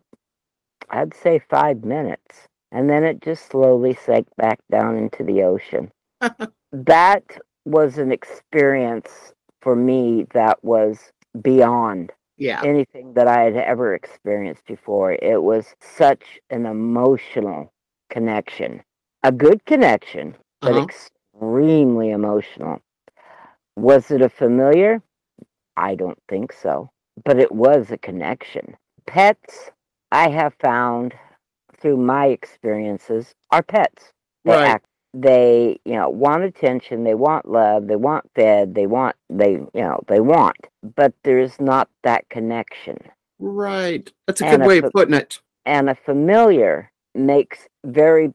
I'd 0.91 1.15
say, 1.15 1.41
five 1.49 1.83
minutes. 1.83 2.47
And 2.71 2.89
then 2.89 3.03
it 3.03 3.21
just 3.21 3.47
slowly 3.47 3.95
sank 3.95 4.27
back 4.37 4.59
down 4.71 4.95
into 4.95 5.23
the 5.23 5.41
ocean. 5.41 5.91
that 6.71 7.37
was 7.65 7.97
an 7.97 8.11
experience 8.11 9.33
for 9.59 9.75
me 9.75 10.27
that 10.33 10.63
was 10.63 11.11
beyond 11.41 12.11
Yeah. 12.41 12.63
anything 12.65 13.13
that 13.15 13.27
I 13.27 13.43
had 13.43 13.55
ever 13.57 13.93
experienced 13.95 14.65
before. 14.65 15.13
It 15.13 15.41
was 15.43 15.75
such 15.81 16.39
an 16.49 16.65
emotional 16.65 17.73
connection, 18.09 18.83
a 19.23 19.31
good 19.31 19.65
connection, 19.65 20.35
but 20.61 20.77
Uh-huh. 20.77 20.85
extremely 20.85 22.11
emotional. 22.11 22.79
Was 23.77 24.11
it 24.11 24.21
a 24.21 24.29
familiar? 24.29 25.01
I 25.77 25.95
don't 25.95 26.19
think 26.29 26.53
so, 26.53 26.91
but 27.25 27.39
it 27.39 27.51
was 27.51 27.91
a 27.91 27.97
connection. 27.97 28.77
Pets, 29.07 29.71
I 30.11 30.29
have 30.29 30.53
found 30.61 31.13
through 31.77 31.97
my 31.97 32.27
experiences, 32.27 33.33
are 33.51 33.63
pets. 33.63 34.13
They 34.45 34.53
Right. 34.53 34.65
act 34.65 34.85
they 35.13 35.79
you 35.85 35.93
know 35.93 36.09
want 36.09 36.43
attention 36.43 37.03
they 37.03 37.15
want 37.15 37.45
love 37.47 37.87
they 37.87 37.95
want 37.97 38.25
fed 38.35 38.73
they 38.75 38.87
want 38.87 39.15
they 39.29 39.51
you 39.51 39.69
know 39.75 39.99
they 40.07 40.19
want 40.21 40.55
but 40.95 41.13
there's 41.23 41.59
not 41.59 41.89
that 42.03 42.27
connection 42.29 42.97
Right. 43.43 44.11
That's 44.27 44.41
a 44.41 44.45
And 44.45 44.61
good 44.61 44.65
a 44.65 44.67
way 44.67 44.79
fa- 44.81 44.87
of 44.87 44.93
putting 44.93 45.15
it. 45.15 45.39
and 45.65 45.89
a 45.89 45.95
familiar 45.95 46.91
makes 47.15 47.67
very 47.85 48.33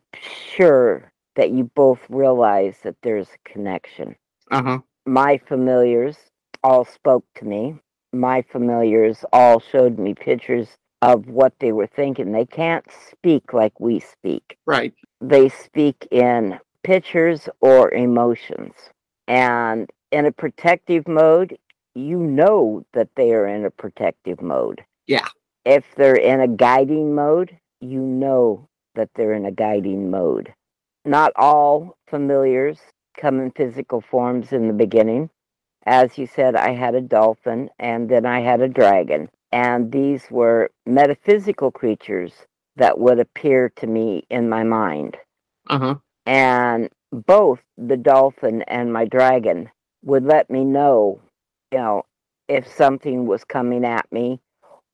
sure 0.54 1.12
that 1.36 1.50
you 1.50 1.70
both 1.74 2.00
realize 2.08 2.76
that 2.82 2.96
there's 3.02 3.28
a 3.28 3.48
connection 3.50 4.16
Uh-huh. 4.50 4.80
my 5.06 5.38
familiars 5.48 6.16
all 6.62 6.84
spoke 6.84 7.24
to 7.36 7.44
me 7.44 7.76
my 8.12 8.42
familiars 8.42 9.24
all 9.32 9.60
showed 9.60 9.98
me 9.98 10.14
pictures 10.14 10.68
of 11.02 11.26
what 11.28 11.52
they 11.60 11.72
were 11.72 11.86
thinking 11.86 12.32
they 12.32 12.46
can't 12.46 12.86
speak 13.10 13.52
like 13.52 13.78
we 13.80 14.00
speak 14.00 14.56
Right. 14.66 14.92
they 15.20 15.48
speak 15.48 16.06
in 16.10 16.58
pictures 16.86 17.48
or 17.60 17.92
emotions. 17.92 18.74
And 19.26 19.90
in 20.12 20.24
a 20.24 20.32
protective 20.32 21.08
mode, 21.08 21.58
you 21.94 22.18
know 22.18 22.84
that 22.92 23.08
they 23.16 23.32
are 23.32 23.46
in 23.48 23.64
a 23.64 23.70
protective 23.70 24.40
mode. 24.40 24.84
Yeah. 25.08 25.26
if 25.64 25.84
they're 25.96 26.14
in 26.14 26.40
a 26.40 26.48
guiding 26.48 27.14
mode, 27.14 27.58
you 27.80 28.00
know 28.00 28.68
that 28.94 29.10
they're 29.14 29.34
in 29.34 29.44
a 29.46 29.50
guiding 29.50 30.10
mode. 30.10 30.54
Not 31.04 31.32
all 31.36 31.96
familiars 32.08 32.78
come 33.20 33.40
in 33.40 33.50
physical 33.50 34.00
forms 34.00 34.52
in 34.52 34.68
the 34.68 34.72
beginning. 34.74 35.30
As 35.84 36.18
you 36.18 36.26
said, 36.26 36.54
I 36.56 36.70
had 36.72 36.94
a 36.94 37.00
dolphin 37.00 37.70
and 37.78 38.08
then 38.08 38.26
I 38.26 38.40
had 38.40 38.60
a 38.60 38.68
dragon. 38.68 39.28
And 39.52 39.92
these 39.92 40.24
were 40.30 40.70
metaphysical 40.86 41.70
creatures 41.70 42.32
that 42.76 42.98
would 42.98 43.18
appear 43.18 43.70
to 43.76 43.86
me 43.86 44.24
in 44.30 44.48
my 44.48 44.62
mind. 44.64 45.16
Uh-huh. 45.68 45.96
And 46.26 46.90
both 47.12 47.60
the 47.78 47.96
dolphin 47.96 48.62
and 48.62 48.92
my 48.92 49.04
dragon 49.04 49.70
would 50.04 50.24
let 50.24 50.50
me 50.50 50.64
know, 50.64 51.20
you 51.72 51.78
know, 51.78 52.02
if 52.48 52.66
something 52.66 53.26
was 53.26 53.44
coming 53.44 53.84
at 53.84 54.10
me 54.10 54.40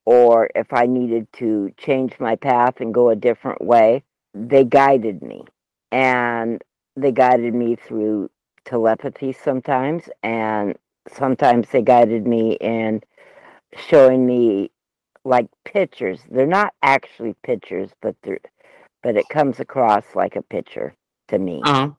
or 0.04 0.50
if 0.54 0.72
I 0.72 0.86
needed 0.86 1.26
to 1.34 1.72
change 1.78 2.18
my 2.18 2.36
path 2.36 2.80
and 2.80 2.92
go 2.92 3.08
a 3.08 3.16
different 3.16 3.62
way. 3.62 4.02
They 4.34 4.64
guided 4.64 5.22
me. 5.22 5.44
And 5.90 6.62
they 6.96 7.12
guided 7.12 7.54
me 7.54 7.76
through 7.76 8.30
telepathy 8.64 9.32
sometimes 9.32 10.08
and 10.22 10.76
sometimes 11.08 11.68
they 11.70 11.82
guided 11.82 12.26
me 12.26 12.52
in 12.60 13.02
showing 13.76 14.26
me 14.26 14.70
like 15.24 15.46
pictures. 15.64 16.20
They're 16.30 16.46
not 16.46 16.74
actually 16.82 17.34
pictures, 17.42 17.90
but 18.00 18.16
they're 18.22 18.40
but 19.02 19.16
it 19.16 19.28
comes 19.28 19.58
across 19.58 20.04
like 20.14 20.36
a 20.36 20.42
picture 20.42 20.94
to 21.32 21.38
me. 21.38 21.60
Uh-huh. 21.64 21.90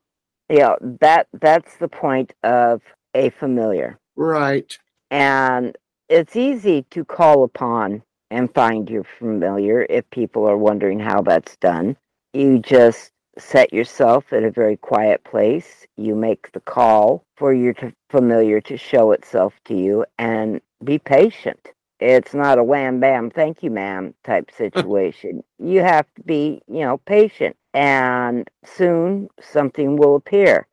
You 0.49 0.59
know, 0.59 0.77
that 1.01 1.27
that's 1.33 1.77
the 1.77 1.87
point 1.87 2.33
of 2.43 2.81
a 3.15 3.29
familiar. 3.31 3.99
Right. 4.15 4.77
And 5.11 5.75
it's 6.09 6.35
easy 6.35 6.85
to 6.91 7.05
call 7.05 7.43
upon 7.43 8.03
and 8.29 8.53
find 8.53 8.89
your 8.89 9.05
familiar 9.19 9.85
if 9.89 10.09
people 10.09 10.47
are 10.49 10.57
wondering 10.57 10.99
how 10.99 11.21
that's 11.21 11.55
done. 11.57 11.95
You 12.33 12.59
just 12.59 13.11
set 13.37 13.73
yourself 13.73 14.25
at 14.31 14.43
a 14.43 14.51
very 14.51 14.77
quiet 14.77 15.23
place. 15.23 15.85
You 15.97 16.15
make 16.15 16.51
the 16.51 16.59
call 16.59 17.23
for 17.37 17.53
your 17.53 17.73
t- 17.73 17.93
familiar 18.09 18.61
to 18.61 18.77
show 18.77 19.11
itself 19.11 19.53
to 19.65 19.75
you 19.75 20.05
and 20.17 20.61
be 20.83 20.99
patient. 20.99 21.69
It's 21.99 22.33
not 22.33 22.57
a 22.57 22.63
wham 22.63 22.99
bam, 22.99 23.29
thank 23.29 23.63
you, 23.63 23.71
ma'am 23.71 24.13
type 24.23 24.51
situation. 24.57 25.43
you 25.59 25.81
have 25.81 26.05
to 26.15 26.23
be, 26.23 26.61
you 26.67 26.81
know, 26.81 26.97
patient, 26.97 27.55
and 27.73 28.49
soon 28.63 29.29
something 29.41 29.97
will 29.97 30.15
appear. 30.15 30.67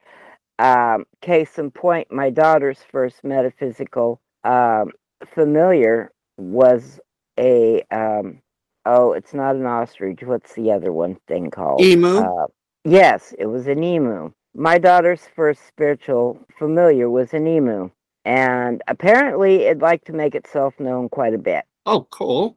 Um, 0.58 1.04
case 1.22 1.58
in 1.58 1.70
point, 1.70 2.12
my 2.12 2.30
daughter's 2.30 2.80
first 2.90 3.24
metaphysical 3.24 4.20
um, 4.44 4.92
familiar 5.34 6.12
was 6.36 7.00
a 7.38 7.82
um, 7.90 8.40
oh, 8.84 9.12
it's 9.12 9.32
not 9.34 9.56
an 9.56 9.66
ostrich. 9.66 10.20
What's 10.22 10.54
the 10.54 10.70
other 10.72 10.92
one 10.92 11.16
thing 11.28 11.50
called? 11.50 11.80
Emu. 11.80 12.18
Uh, 12.18 12.46
yes, 12.84 13.34
it 13.38 13.46
was 13.46 13.66
an 13.66 13.82
emu. 13.82 14.32
My 14.54 14.78
daughter's 14.78 15.28
first 15.34 15.66
spiritual 15.66 16.38
familiar 16.58 17.08
was 17.08 17.32
an 17.32 17.46
emu, 17.46 17.90
and 18.24 18.82
apparently 18.88 19.62
it 19.62 19.78
liked 19.78 20.06
to 20.08 20.12
make 20.12 20.34
itself 20.34 20.74
known 20.78 21.08
quite 21.08 21.34
a 21.34 21.38
bit 21.38 21.64
Oh, 21.86 22.06
cool. 22.10 22.56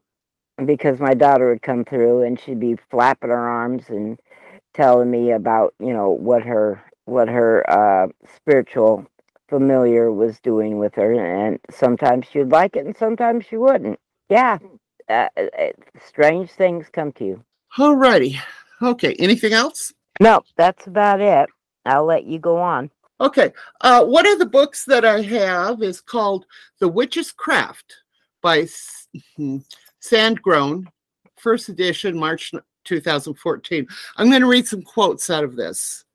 because 0.66 1.00
my 1.00 1.14
daughter 1.14 1.50
would 1.50 1.62
come 1.62 1.86
through 1.86 2.24
and 2.24 2.40
she'd 2.40 2.60
be 2.60 2.78
flapping 2.90 3.30
her 3.30 3.48
arms 3.48 3.86
and 3.90 4.20
telling 4.74 5.10
me 5.10 5.32
about 5.32 5.74
you 5.80 5.94
know 5.94 6.10
what 6.10 6.44
her 6.44 6.84
what 7.06 7.28
her 7.28 7.70
uh, 7.70 8.08
spiritual 8.36 9.06
familiar 9.50 10.12
was 10.12 10.40
doing 10.40 10.80
with 10.80 10.96
her 10.96 11.14
and 11.14 11.60
sometimes 11.70 12.26
she'd 12.32 12.50
like 12.50 12.76
it 12.76 12.86
and 12.86 12.98
sometimes 12.98 13.46
she 13.46 13.58
wouldn't 13.58 14.00
yeah 14.30 14.58
uh, 15.10 15.28
uh, 15.38 15.68
strange 16.04 16.50
things 16.52 16.88
come 16.92 17.12
to 17.12 17.26
you 17.26 17.44
All 17.78 17.96
righty. 17.96 18.40
Okay. 18.82 19.14
Anything 19.20 19.54
else? 19.54 19.94
no 20.20 20.44
that's 20.56 20.88
about 20.88 21.22
it 21.22 21.50
i'll 21.86 22.06
let 22.06 22.26
you 22.26 22.40
go 22.40 22.58
on 22.58 22.90
Okay. 23.24 23.54
Uh, 23.80 24.04
one 24.04 24.28
of 24.28 24.38
the 24.38 24.46
books 24.46 24.84
that 24.86 25.06
I 25.06 25.22
have 25.22 25.82
is 25.82 26.02
called 26.02 26.46
The 26.80 26.90
Witch's 26.90 27.32
Craft 27.32 27.96
by 28.42 28.68
hmm, 29.38 29.60
Sandgrown, 30.02 30.88
first 31.38 31.70
edition, 31.70 32.18
March 32.18 32.52
2014. 32.84 33.88
I'm 34.18 34.30
going 34.30 34.42
to 34.42 34.48
read 34.48 34.68
some 34.68 34.82
quotes 34.82 35.30
out 35.30 35.44
of 35.44 35.56
this. 35.56 36.06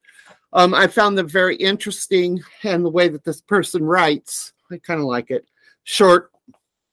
Um, 0.53 0.75
I 0.75 0.87
found 0.87 1.19
them 1.19 1.29
very 1.29 1.57
interesting, 1.57 2.41
and 2.63 2.85
the 2.85 2.91
way 2.91 3.09
that 3.09 3.25
this 3.25 3.41
person 3.41 3.85
writes, 3.85 4.53
I 4.71 4.79
kind 4.79 5.01
of 5.01 5.07
like 5.07 5.31
it. 5.31 5.47
Short, 5.85 6.31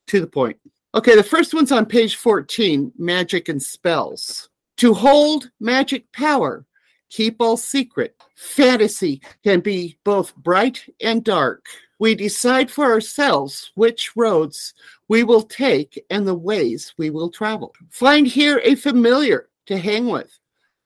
to 0.07 0.19
the 0.19 0.27
point. 0.27 0.57
Okay, 0.93 1.15
the 1.15 1.23
first 1.23 1.53
one's 1.53 1.71
on 1.71 1.85
page 1.85 2.15
14 2.15 2.93
Magic 2.97 3.49
and 3.49 3.61
Spells. 3.61 4.49
To 4.77 4.93
hold 4.93 5.51
magic 5.59 6.11
power, 6.11 6.65
keep 7.09 7.37
all 7.39 7.57
secret. 7.57 8.15
Fantasy 8.35 9.21
can 9.43 9.61
be 9.61 9.97
both 10.03 10.35
bright 10.35 10.83
and 11.01 11.23
dark. 11.23 11.65
We 11.97 12.13
decide 12.13 12.69
for 12.69 12.85
ourselves 12.85 13.71
which 13.75 14.15
roads 14.17 14.73
we 15.07 15.23
will 15.23 15.43
take 15.43 16.03
and 16.09 16.27
the 16.27 16.35
ways 16.35 16.93
we 16.97 17.09
will 17.09 17.29
travel. 17.29 17.73
Find 17.89 18.27
here 18.27 18.61
a 18.63 18.75
familiar 18.75 19.47
to 19.67 19.77
hang 19.77 20.07
with, 20.07 20.31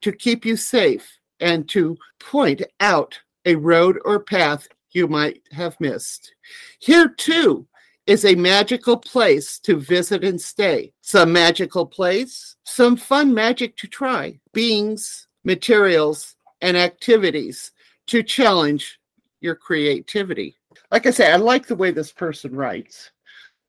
to 0.02 0.12
keep 0.12 0.46
you 0.46 0.56
safe, 0.56 1.20
and 1.40 1.68
to 1.70 1.98
point 2.20 2.62
out 2.80 3.20
a 3.46 3.56
road 3.56 4.00
or 4.06 4.20
path 4.20 4.68
you 4.92 5.08
might 5.08 5.42
have 5.52 5.80
missed. 5.80 6.34
Here, 6.80 7.10
too, 7.10 7.68
is 8.06 8.26
a 8.26 8.36
magical 8.36 8.98
place 8.98 9.60
to 9.60 9.78
visit 9.78 10.24
and 10.24 10.42
stay. 10.42 10.92
Some 11.02 11.32
magical 11.32 11.86
place, 11.86 12.56
some 12.64 12.98
fun 12.98 13.34
magic 13.34 13.78
to 13.78 13.88
try, 13.88 14.40
beings, 14.54 15.28
materials, 15.44 16.36
and 16.62 16.76
activities 16.76 17.72
to 18.08 18.24
challenge 18.24 19.00
your 19.42 19.56
creativity. 19.56 20.56
Like 20.92 21.06
I 21.06 21.12
say, 21.12 21.32
I 21.32 21.36
like 21.36 21.68
the 21.68 21.76
way 21.76 21.92
this 21.92 22.12
person 22.12 22.56
writes. 22.56 23.12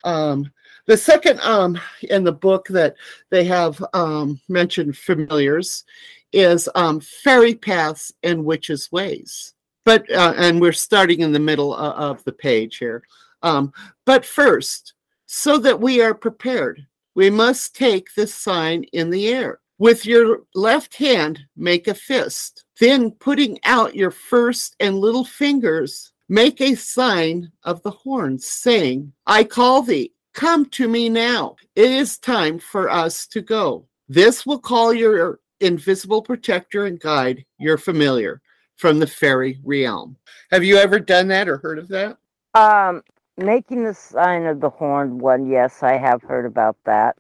Um, 0.05 0.51
the 0.87 0.97
second 0.97 1.41
um, 1.41 1.79
in 2.03 2.25
the 2.25 2.33
book 2.33 2.69
that 2.69 2.97
they 3.31 3.45
have 3.45 3.83
um, 3.93 4.41
mentioned 4.49 4.97
familiars 4.97 5.85
is 6.33 6.69
um, 6.75 7.01
fairy 7.01 7.55
paths 7.55 8.13
and 8.23 8.45
witches' 8.45 8.91
ways. 8.93 9.55
But 9.85 10.11
uh, 10.11 10.35
and 10.37 10.61
we're 10.61 10.73
starting 10.73 11.21
in 11.21 11.33
the 11.33 11.39
middle 11.39 11.73
uh, 11.73 11.93
of 11.93 12.23
the 12.25 12.33
page 12.33 12.77
here. 12.77 13.03
Um, 13.43 13.73
but 14.05 14.25
first, 14.25 14.95
so 15.27 15.59
that 15.59 15.81
we 15.81 16.03
are 16.03 16.15
prepared, 16.15 16.87
we 17.15 17.31
must 17.31 17.75
take 17.75 18.15
this 18.15 18.35
sign 18.35 18.85
in 18.93 19.11
the 19.11 19.29
air. 19.29 19.61
With 19.79 20.05
your 20.05 20.43
left 20.55 20.95
hand, 20.97 21.41
make 21.57 21.89
a 21.89 21.95
fist. 21.95 22.65
Then, 22.79 23.13
putting 23.13 23.59
out 23.65 23.95
your 23.97 24.11
first 24.11 24.77
and 24.79 24.99
little 24.99 25.25
fingers, 25.25 26.13
make 26.29 26.61
a 26.61 26.75
sign 26.75 27.51
of 27.65 27.83
the 27.83 27.91
horns, 27.91 28.47
saying, 28.47 29.13
I 29.27 29.45
call 29.45 29.83
thee, 29.83 30.13
come 30.41 30.65
to 30.65 30.89
me 30.89 31.11
now. 31.11 31.55
It 31.77 31.91
is 31.91 32.17
time 32.17 32.59
for 32.59 32.89
us 32.89 33.27
to 33.27 33.43
go. 33.43 33.87
This 34.09 34.47
will 34.47 34.59
call 34.59 34.95
your 34.95 35.39
invisible 35.61 36.23
protector 36.23 36.87
and 36.87 36.99
guide, 36.99 37.45
your 37.59 37.77
familiar, 37.77 38.41
from 38.77 39.01
the 39.01 39.07
fairy 39.07 39.61
realm. 39.63 40.17
Have 40.51 40.65
you 40.65 40.79
ever 40.79 40.99
done 40.99 41.29
that 41.29 41.47
or 41.47 41.59
heard 41.59 41.79
of 41.79 41.89
that? 41.89 42.17
um 42.55 43.03
making 43.37 43.85
the 43.85 43.95
sign 43.95 44.45
of 44.47 44.61
the 44.61 44.71
horned 44.71 45.21
one 45.21 45.47
yes 45.49 45.85
i 45.85 45.97
have 45.97 46.21
heard 46.23 46.45
about 46.45 46.77
that 46.85 47.17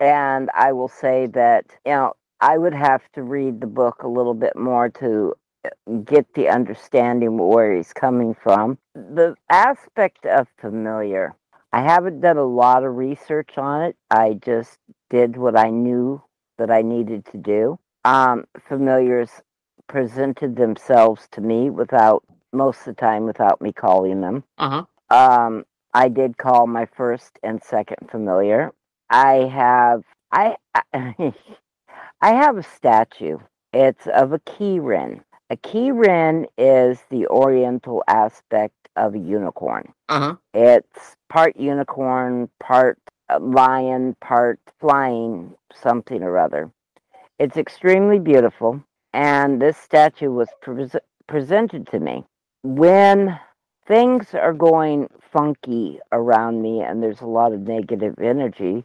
and 0.00 0.48
i 0.54 0.72
will 0.72 0.88
say 0.88 1.26
that 1.26 1.66
you 1.84 1.92
know 1.92 2.14
i 2.40 2.56
would 2.56 2.72
have 2.72 3.02
to 3.12 3.22
read 3.22 3.60
the 3.60 3.66
book 3.66 4.02
a 4.02 4.08
little 4.08 4.32
bit 4.32 4.56
more 4.56 4.88
to 4.88 5.34
uh, 5.66 5.68
get 6.06 6.32
the 6.32 6.48
understanding 6.48 7.36
where 7.36 7.76
he's 7.76 7.92
coming 7.92 8.34
from 8.34 8.78
the 8.94 9.34
aspect 9.50 10.24
of 10.24 10.46
familiar 10.58 11.36
i 11.72 11.80
haven't 11.82 12.20
done 12.20 12.36
a 12.36 12.44
lot 12.44 12.84
of 12.84 12.96
research 12.96 13.56
on 13.58 13.82
it 13.82 13.96
i 14.10 14.34
just 14.34 14.78
did 15.10 15.36
what 15.36 15.56
i 15.58 15.70
knew 15.70 16.22
that 16.58 16.70
i 16.70 16.82
needed 16.82 17.24
to 17.24 17.38
do 17.38 17.78
um 18.04 18.44
familiars 18.68 19.30
presented 19.88 20.56
themselves 20.56 21.28
to 21.32 21.40
me 21.40 21.70
without 21.70 22.22
most 22.52 22.80
of 22.80 22.84
the 22.86 22.92
time 22.94 23.24
without 23.24 23.60
me 23.60 23.72
calling 23.72 24.20
them 24.20 24.44
Uh-huh. 24.58 24.84
um, 25.16 25.64
I 25.92 26.08
did 26.08 26.38
call 26.38 26.66
my 26.68 26.86
first 26.86 27.38
and 27.42 27.60
second 27.62 28.08
familiar. 28.10 28.72
I 29.10 29.48
have 29.52 30.04
I 30.30 30.54
I 30.94 31.32
have 32.22 32.56
a 32.56 32.62
statue. 32.62 33.38
It's 33.72 34.06
of 34.06 34.32
a 34.32 34.38
key 34.40 34.78
Kirin. 34.78 35.22
A 35.52 35.56
Kirin 35.56 36.46
is 36.56 37.00
the 37.10 37.26
oriental 37.26 38.04
aspect 38.06 38.88
of 38.94 39.16
a 39.16 39.18
unicorn. 39.18 39.92
Uh-huh. 40.08 40.36
It's 40.54 41.16
part 41.28 41.56
unicorn, 41.56 42.48
part 42.60 42.98
uh, 43.28 43.40
lion, 43.40 44.16
part 44.20 44.60
flying 44.78 45.54
something 45.74 46.22
or 46.22 46.38
other. 46.38 46.70
It's 47.40 47.56
extremely 47.56 48.20
beautiful, 48.20 48.84
and 49.12 49.60
this 49.60 49.76
statue 49.76 50.30
was 50.30 50.48
pres 50.60 50.94
presented 51.26 51.88
to 51.88 51.98
me 51.98 52.24
when 52.62 53.38
things 53.86 54.34
are 54.34 54.52
going 54.52 55.08
funky 55.32 55.98
around 56.12 56.62
me 56.62 56.80
and 56.80 57.02
there's 57.02 57.22
a 57.22 57.26
lot 57.26 57.52
of 57.52 57.60
negative 57.60 58.14
energy. 58.20 58.84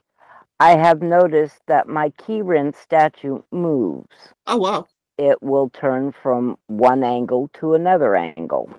I 0.60 0.78
have 0.78 1.01
noticed 1.01 1.60
that 1.67 1.88
my 1.88 2.10
Kirin 2.10 2.75
statue 2.75 3.41
moves. 3.51 4.34
Oh 4.47 4.58
wow. 4.58 4.88
It 5.17 5.41
will 5.41 5.69
turn 5.69 6.12
from 6.12 6.58
one 6.67 7.04
angle 7.04 7.49
to 7.56 7.73
another 7.73 8.15
angle. 8.15 8.69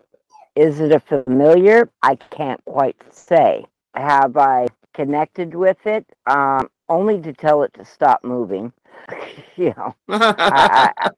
Is 0.55 0.81
it 0.81 0.93
a 0.93 1.01
familiar? 1.01 1.91
I 2.03 2.17
can't 2.17 2.65
quite 2.65 2.97
say. 3.13 3.65
Have 3.95 4.37
I 4.37 4.67
connected 4.95 5.55
with 5.55 5.87
it? 5.87 6.07
Um, 6.27 6.69
only 6.89 7.21
to 7.23 7.33
tell 7.33 7.63
it 7.63 7.75
to 7.75 7.85
stop 7.85 8.25
moving. 8.25 8.73
you 9.57 9.75
know, 9.77 9.95
I, 10.09 10.93
I, 10.99 11.13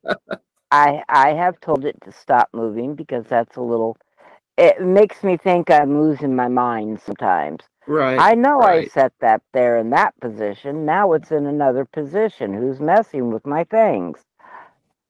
I 0.70 1.02
I 1.08 1.34
have 1.34 1.60
told 1.60 1.84
it 1.84 2.00
to 2.02 2.12
stop 2.12 2.48
moving 2.52 2.94
because 2.94 3.26
that's 3.26 3.56
a 3.56 3.62
little. 3.62 3.96
It 4.56 4.80
makes 4.82 5.22
me 5.24 5.36
think 5.36 5.70
I'm 5.70 6.00
losing 6.00 6.34
my 6.36 6.48
mind 6.48 7.00
sometimes. 7.00 7.64
right. 7.86 8.18
I 8.18 8.34
know 8.34 8.62
I 8.62 8.82
set 8.82 9.12
that 9.20 9.42
there 9.52 9.78
in 9.78 9.90
that 9.90 10.18
position. 10.20 10.84
Now 10.84 11.12
it's 11.14 11.30
in 11.32 11.46
another 11.46 11.84
position. 11.84 12.54
Who's 12.54 12.80
messing 12.80 13.32
with 13.32 13.46
my 13.46 13.64
things? 13.64 14.24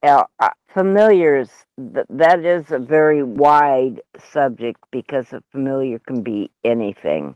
Uh, 0.03 0.25
uh, 0.39 0.51
familiars, 0.73 1.51
th- 1.77 2.07
that 2.09 2.45
is 2.45 2.71
a 2.71 2.79
very 2.79 3.23
wide 3.23 4.01
subject 4.33 4.81
because 4.93 5.33
a 5.33 5.43
familiar 5.51 5.99
can 5.99 6.23
be 6.23 6.51
anything. 6.65 7.35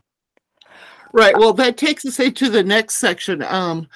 Right. 1.11 1.37
Well, 1.37 1.53
that 1.53 1.77
takes 1.77 2.05
us 2.05 2.19
into 2.19 2.49
the 2.49 2.63
next 2.63 2.95
section. 2.97 3.43
Um, 3.43 3.87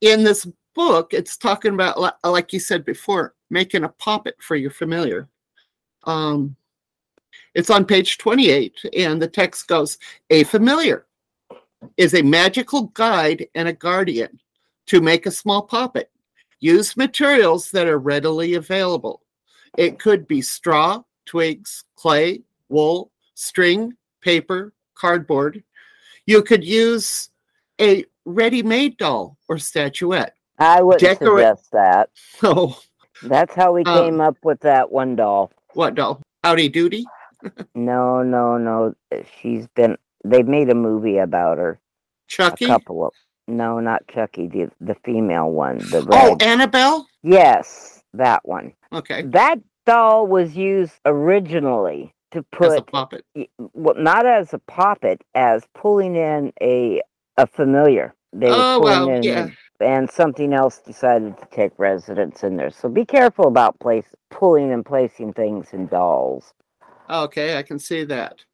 in 0.00 0.24
this 0.24 0.46
book, 0.74 1.14
it's 1.14 1.36
talking 1.36 1.74
about, 1.74 1.98
like 2.24 2.52
you 2.52 2.60
said 2.60 2.84
before, 2.84 3.34
making 3.50 3.84
a 3.84 3.88
poppet 3.88 4.36
for 4.40 4.56
your 4.56 4.70
familiar. 4.70 5.28
Um, 6.04 6.56
it's 7.54 7.70
on 7.70 7.84
page 7.84 8.18
28, 8.18 8.74
and 8.96 9.20
the 9.20 9.28
text 9.28 9.66
goes 9.68 9.98
A 10.30 10.44
familiar 10.44 11.06
is 11.96 12.14
a 12.14 12.22
magical 12.22 12.84
guide 12.88 13.46
and 13.54 13.68
a 13.68 13.72
guardian 13.72 14.40
to 14.86 15.00
make 15.00 15.26
a 15.26 15.30
small 15.30 15.62
poppet. 15.62 16.10
Use 16.60 16.96
materials 16.96 17.70
that 17.70 17.86
are 17.86 17.98
readily 17.98 18.54
available. 18.54 19.22
It 19.76 19.98
could 19.98 20.26
be 20.26 20.42
straw, 20.42 21.02
twigs, 21.26 21.84
clay, 21.96 22.42
wool, 22.68 23.10
string, 23.34 23.92
paper, 24.22 24.72
cardboard. 24.94 25.62
You 26.26 26.42
could 26.42 26.64
use 26.64 27.30
a 27.80 28.04
ready 28.24 28.62
made 28.62 28.96
doll 28.98 29.38
or 29.48 29.58
statuette. 29.58 30.34
I 30.58 30.82
wouldn't 30.82 31.00
Decorate- 31.02 31.44
suggest 31.56 31.70
that. 31.72 32.10
Oh, 32.42 32.78
That's 33.22 33.54
how 33.54 33.72
we 33.72 33.84
Um, 33.84 34.04
came 34.04 34.20
up 34.20 34.36
with 34.42 34.60
that 34.60 34.90
one 34.90 35.14
doll. 35.16 35.52
what 35.74 35.94
doll? 35.94 36.20
Howdy 36.44 36.68
Doody? 36.68 37.04
No, 37.76 38.24
no, 38.24 38.58
no. 38.58 38.94
She's 39.40 39.68
been. 39.68 39.96
They've 40.24 40.46
made 40.46 40.70
a 40.70 40.74
movie 40.74 41.18
about 41.18 41.58
her. 41.58 41.78
Chucky? 42.26 42.64
A 42.64 42.68
couple 42.68 43.06
of. 43.06 43.12
No, 43.48 43.80
not 43.80 44.06
Chucky. 44.08 44.46
The 44.48 44.70
the 44.80 44.94
female 45.04 45.50
one. 45.50 45.78
The 45.78 46.06
Oh. 46.12 46.36
Annabelle? 46.40 47.06
yes, 47.24 48.02
that 48.14 48.46
one. 48.46 48.74
Okay. 48.92 49.22
That 49.22 49.58
doll 49.86 50.26
was 50.26 50.56
used 50.56 50.94
originally 51.06 52.14
to 52.32 52.42
put 52.52 52.68
As 52.72 52.74
a 52.78 52.82
puppet. 52.82 53.24
well, 53.74 53.94
not 53.98 54.26
as 54.26 54.54
a 54.54 54.58
puppet, 54.60 55.22
as 55.34 55.64
pulling 55.74 56.16
in 56.16 56.52
a 56.62 57.02
a 57.38 57.46
familiar. 57.46 58.14
They 58.34 58.48
were 58.48 58.54
Oh, 58.56 58.78
pulling 58.80 59.06
well, 59.06 59.10
in, 59.10 59.22
yeah. 59.24 59.48
and 59.80 60.10
something 60.10 60.52
else 60.52 60.80
decided 60.80 61.38
to 61.38 61.46
take 61.50 61.72
residence 61.78 62.44
in 62.44 62.56
there. 62.56 62.70
So 62.70 62.88
be 62.90 63.06
careful 63.06 63.46
about 63.48 63.80
place 63.80 64.06
pulling 64.30 64.72
and 64.72 64.84
placing 64.84 65.32
things 65.32 65.72
in 65.72 65.86
dolls. 65.86 66.52
Okay, 67.08 67.56
I 67.56 67.62
can 67.62 67.78
see 67.78 68.04
that. 68.04 68.44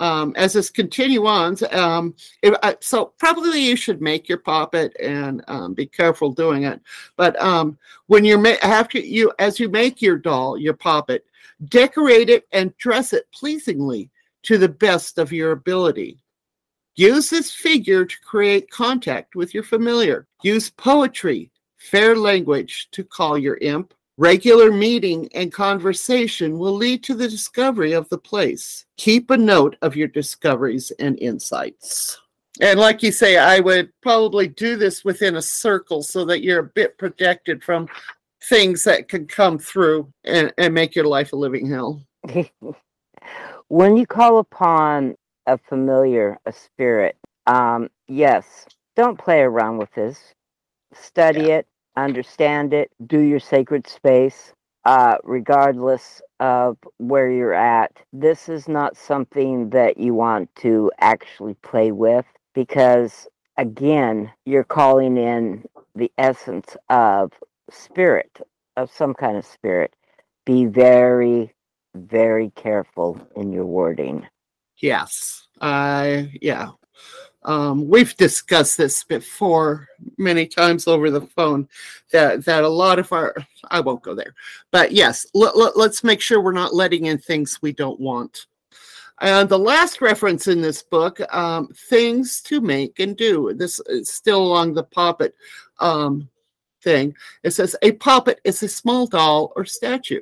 Um, 0.00 0.34
as 0.36 0.52
this 0.52 0.70
continue 0.70 1.26
on, 1.26 1.56
um, 1.72 2.14
if, 2.42 2.54
uh, 2.62 2.74
so 2.80 3.06
probably 3.18 3.60
you 3.60 3.74
should 3.74 4.02
make 4.02 4.28
your 4.28 4.38
poppet 4.38 4.94
and 5.00 5.42
um, 5.48 5.72
be 5.74 5.86
careful 5.86 6.30
doing 6.30 6.64
it. 6.64 6.80
But 7.16 7.40
um, 7.40 7.78
when 8.06 8.24
you're 8.24 8.38
ma- 8.38 8.56
after 8.62 8.98
you 8.98 9.32
as 9.38 9.58
you 9.58 9.68
make 9.68 10.02
your 10.02 10.18
doll, 10.18 10.58
your 10.58 10.74
poppet, 10.74 11.24
decorate 11.66 12.28
it 12.28 12.46
and 12.52 12.76
dress 12.76 13.12
it 13.12 13.26
pleasingly 13.32 14.10
to 14.42 14.58
the 14.58 14.68
best 14.68 15.18
of 15.18 15.32
your 15.32 15.52
ability. 15.52 16.18
Use 16.94 17.30
this 17.30 17.52
figure 17.52 18.04
to 18.04 18.20
create 18.24 18.70
contact 18.70 19.36
with 19.36 19.54
your 19.54 19.62
familiar. 19.62 20.26
Use 20.42 20.68
poetry, 20.68 21.50
fair 21.76 22.16
language 22.16 22.88
to 22.92 23.04
call 23.04 23.38
your 23.38 23.56
imp. 23.58 23.94
Regular 24.18 24.72
meeting 24.72 25.28
and 25.32 25.52
conversation 25.52 26.58
will 26.58 26.72
lead 26.72 27.04
to 27.04 27.14
the 27.14 27.28
discovery 27.28 27.92
of 27.92 28.08
the 28.08 28.18
place. 28.18 28.84
Keep 28.96 29.30
a 29.30 29.36
note 29.36 29.76
of 29.80 29.94
your 29.94 30.08
discoveries 30.08 30.90
and 30.98 31.16
insights. 31.20 32.18
And 32.60 32.80
like 32.80 33.04
you 33.04 33.12
say, 33.12 33.38
I 33.38 33.60
would 33.60 33.92
probably 34.02 34.48
do 34.48 34.74
this 34.74 35.04
within 35.04 35.36
a 35.36 35.42
circle 35.42 36.02
so 36.02 36.24
that 36.24 36.42
you're 36.42 36.58
a 36.58 36.70
bit 36.74 36.98
protected 36.98 37.62
from 37.62 37.88
things 38.42 38.82
that 38.82 39.08
can 39.08 39.28
come 39.28 39.56
through 39.56 40.12
and, 40.24 40.52
and 40.58 40.74
make 40.74 40.96
your 40.96 41.06
life 41.06 41.32
a 41.32 41.36
living 41.36 41.70
hell. 41.70 42.02
when 43.68 43.96
you 43.96 44.04
call 44.04 44.38
upon 44.38 45.14
a 45.46 45.56
familiar, 45.56 46.36
a 46.44 46.52
spirit, 46.52 47.16
um, 47.46 47.88
yes, 48.08 48.66
don't 48.96 49.16
play 49.16 49.42
around 49.42 49.78
with 49.78 49.92
this. 49.94 50.18
Study 50.92 51.52
it, 51.52 51.68
understand 52.04 52.72
it, 52.72 52.90
do 53.06 53.20
your 53.20 53.40
sacred 53.40 53.86
space, 53.86 54.52
uh, 54.84 55.16
regardless 55.24 56.22
of 56.40 56.78
where 56.98 57.30
you're 57.30 57.54
at. 57.54 57.92
This 58.12 58.48
is 58.48 58.68
not 58.68 58.96
something 58.96 59.70
that 59.70 59.98
you 59.98 60.14
want 60.14 60.54
to 60.56 60.90
actually 61.00 61.54
play 61.54 61.92
with 61.92 62.26
because, 62.54 63.26
again, 63.56 64.30
you're 64.46 64.64
calling 64.64 65.16
in 65.16 65.64
the 65.94 66.10
essence 66.18 66.76
of 66.88 67.32
spirit, 67.70 68.40
of 68.76 68.90
some 68.90 69.14
kind 69.14 69.36
of 69.36 69.44
spirit. 69.44 69.94
Be 70.46 70.64
very, 70.64 71.52
very 71.94 72.50
careful 72.54 73.20
in 73.36 73.52
your 73.52 73.66
wording. 73.66 74.26
Yes. 74.78 75.46
I 75.60 76.30
yeah. 76.40 76.70
Um, 77.44 77.88
we've 77.88 78.16
discussed 78.16 78.76
this 78.76 79.04
before 79.04 79.88
many 80.16 80.46
times 80.46 80.88
over 80.88 81.10
the 81.10 81.20
phone 81.20 81.68
that 82.10 82.44
that 82.44 82.64
a 82.64 82.68
lot 82.68 82.98
of 82.98 83.12
our 83.12 83.34
I 83.70 83.80
won't 83.80 84.02
go 84.02 84.14
there. 84.14 84.34
But 84.70 84.92
yes, 84.92 85.26
let, 85.34 85.56
let, 85.56 85.76
let's 85.76 86.02
make 86.02 86.20
sure 86.20 86.40
we're 86.40 86.52
not 86.52 86.74
letting 86.74 87.06
in 87.06 87.18
things 87.18 87.60
we 87.62 87.72
don't 87.72 88.00
want. 88.00 88.46
And 89.20 89.48
the 89.48 89.58
last 89.58 90.00
reference 90.00 90.46
in 90.46 90.60
this 90.60 90.82
book, 90.82 91.20
um, 91.34 91.68
things 91.74 92.40
to 92.42 92.60
make 92.60 93.00
and 93.00 93.16
do. 93.16 93.52
This 93.54 93.80
is 93.86 94.10
still 94.10 94.42
along 94.42 94.74
the 94.74 94.84
poppet 94.84 95.34
um, 95.80 96.28
thing. 96.82 97.14
It 97.42 97.50
says 97.50 97.74
a 97.82 97.92
poppet 97.92 98.40
is 98.44 98.62
a 98.62 98.68
small 98.68 99.06
doll 99.06 99.52
or 99.56 99.64
statue. 99.64 100.20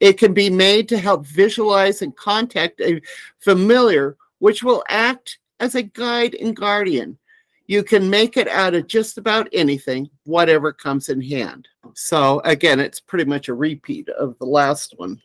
It 0.00 0.14
can 0.14 0.32
be 0.32 0.48
made 0.48 0.88
to 0.90 0.98
help 0.98 1.26
visualize 1.26 2.02
and 2.02 2.16
contact 2.16 2.80
a 2.80 3.00
familiar, 3.38 4.16
which 4.38 4.62
will 4.62 4.84
act 4.88 5.38
as 5.60 5.74
a 5.74 5.82
guide 5.82 6.34
and 6.34 6.56
guardian. 6.56 7.18
You 7.66 7.82
can 7.82 8.08
make 8.08 8.36
it 8.36 8.48
out 8.48 8.74
of 8.74 8.86
just 8.86 9.18
about 9.18 9.48
anything, 9.52 10.08
whatever 10.24 10.72
comes 10.72 11.08
in 11.08 11.20
hand. 11.20 11.66
So, 11.94 12.40
again, 12.44 12.78
it's 12.78 13.00
pretty 13.00 13.24
much 13.24 13.48
a 13.48 13.54
repeat 13.54 14.08
of 14.10 14.38
the 14.38 14.46
last 14.46 14.94
one. 14.96 15.20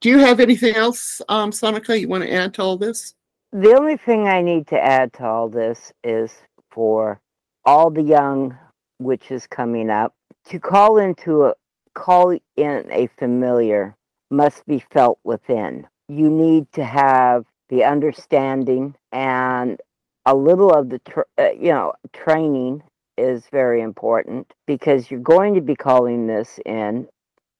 Do 0.00 0.08
you 0.08 0.18
have 0.18 0.40
anything 0.40 0.74
else, 0.74 1.20
um, 1.28 1.50
Sonika, 1.50 1.98
you 1.98 2.08
want 2.08 2.24
to 2.24 2.32
add 2.32 2.54
to 2.54 2.62
all 2.62 2.76
this? 2.78 3.14
The 3.52 3.74
only 3.74 3.98
thing 3.98 4.28
I 4.28 4.40
need 4.40 4.66
to 4.68 4.82
add 4.82 5.12
to 5.14 5.24
all 5.26 5.48
this 5.48 5.92
is 6.02 6.32
for 6.70 7.20
all 7.64 7.90
the 7.90 8.02
young 8.02 8.56
witches 8.98 9.46
coming 9.46 9.90
up 9.90 10.14
to 10.46 10.58
call 10.58 10.98
into 10.98 11.44
a 11.44 11.54
call 11.94 12.30
in 12.56 12.86
a 12.90 13.08
familiar 13.18 13.94
must 14.30 14.66
be 14.66 14.82
felt 14.90 15.18
within. 15.24 15.86
You 16.08 16.30
need 16.30 16.72
to 16.72 16.84
have 16.84 17.44
the 17.68 17.84
understanding 17.84 18.94
and 19.12 19.80
a 20.26 20.34
little 20.34 20.70
of 20.72 20.88
the 20.88 20.98
tr- 21.00 21.20
uh, 21.38 21.50
you 21.52 21.70
know 21.70 21.92
training 22.12 22.82
is 23.18 23.44
very 23.52 23.82
important 23.82 24.52
because 24.66 25.10
you're 25.10 25.20
going 25.20 25.54
to 25.54 25.60
be 25.60 25.76
calling 25.76 26.26
this 26.26 26.58
in 26.64 27.06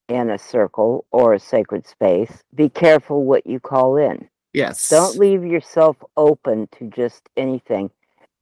in 0.08 0.30
a 0.30 0.38
circle 0.38 1.04
or 1.10 1.34
a 1.34 1.38
sacred 1.38 1.86
space. 1.86 2.42
Be 2.54 2.68
careful 2.68 3.24
what 3.24 3.46
you 3.46 3.60
call 3.60 3.96
in. 3.96 4.28
Yes. 4.52 4.88
Don't 4.88 5.18
leave 5.18 5.44
yourself 5.44 5.96
open 6.16 6.68
to 6.78 6.90
just 6.90 7.28
anything. 7.36 7.90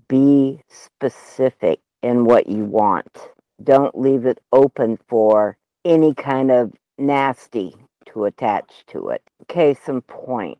Be 0.09 0.61
specific 0.69 1.81
in 2.03 2.25
what 2.25 2.49
you 2.49 2.65
want. 2.65 3.31
Don't 3.63 3.97
leave 3.97 4.27
it 4.27 4.39
open 4.53 4.99
for 5.09 5.57
any 5.85 6.15
kind 6.15 6.51
of 6.51 6.73
nasty 6.99 7.75
to 8.07 8.25
attach 8.25 8.85
to 8.89 9.11
it. 9.11 9.23
Case 9.49 9.87
in 9.87 10.01
point, 10.03 10.59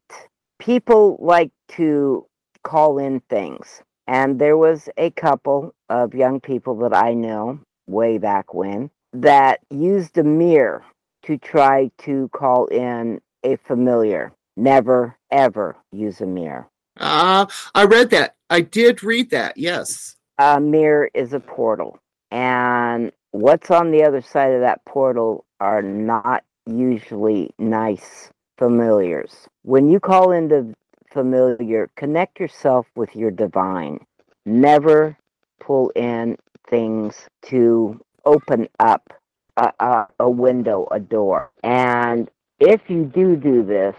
people 0.59 1.17
like 1.21 1.51
to 1.69 2.27
call 2.63 2.99
in 2.99 3.21
things. 3.29 3.83
And 4.07 4.39
there 4.41 4.57
was 4.57 4.89
a 4.97 5.11
couple 5.11 5.75
of 5.89 6.15
young 6.15 6.41
people 6.41 6.77
that 6.79 6.95
I 6.95 7.15
know 7.15 7.61
way 7.87 8.19
back 8.19 8.55
when 8.55 8.91
that 9.13 9.61
used 9.71 10.19
a 10.19 10.25
mirror 10.25 10.85
to 11.25 11.37
try 11.37 11.91
to 11.99 12.29
call 12.33 12.67
in 12.67 13.21
a 13.45 13.57
familiar. 13.57 14.33
Never, 14.57 15.17
ever 15.31 15.77
use 15.93 16.21
a 16.21 16.27
mirror. 16.27 16.69
Uh, 16.99 17.47
I 17.75 17.85
read 17.85 18.11
that. 18.11 18.35
I 18.51 18.61
did 18.63 19.03
read 19.03 19.31
that. 19.31 19.57
Yes. 19.57 20.17
a 20.39 20.61
mirror 20.61 21.11
is 21.15 21.33
a 21.33 21.41
portal. 21.41 21.99
And 22.31 23.13
what's 23.31 23.71
on 23.71 23.91
the 23.91 24.03
other 24.03 24.21
side 24.23 24.53
of 24.53 24.61
that 24.61 24.85
portal 24.85 25.45
are 25.61 25.83
not 25.83 26.45
usually 26.67 27.51
nice 27.59 28.31
familiars. 28.59 29.49
When 29.63 29.91
you 29.91 30.01
call 30.01 30.33
into 30.33 30.75
familiar, 31.13 31.91
connect 31.97 32.41
yourself 32.41 32.87
with 32.95 33.15
your 33.15 33.31
divine. 33.31 34.05
Never 34.47 35.17
pull 35.61 35.91
in 35.95 36.37
things 36.69 37.29
to 37.47 38.01
open 38.25 38.69
up 38.79 39.13
a, 39.57 39.73
a, 39.81 40.07
a 40.21 40.31
window, 40.31 40.89
a 40.91 41.01
door. 41.01 41.51
And 41.63 42.31
if 42.59 42.89
you 42.89 43.05
do 43.05 43.37
do 43.37 43.63
this, 43.63 43.97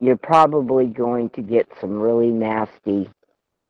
you're 0.00 0.16
probably 0.16 0.86
going 0.86 1.30
to 1.30 1.42
get 1.42 1.68
some 1.80 1.98
really 1.98 2.30
nasty. 2.30 3.08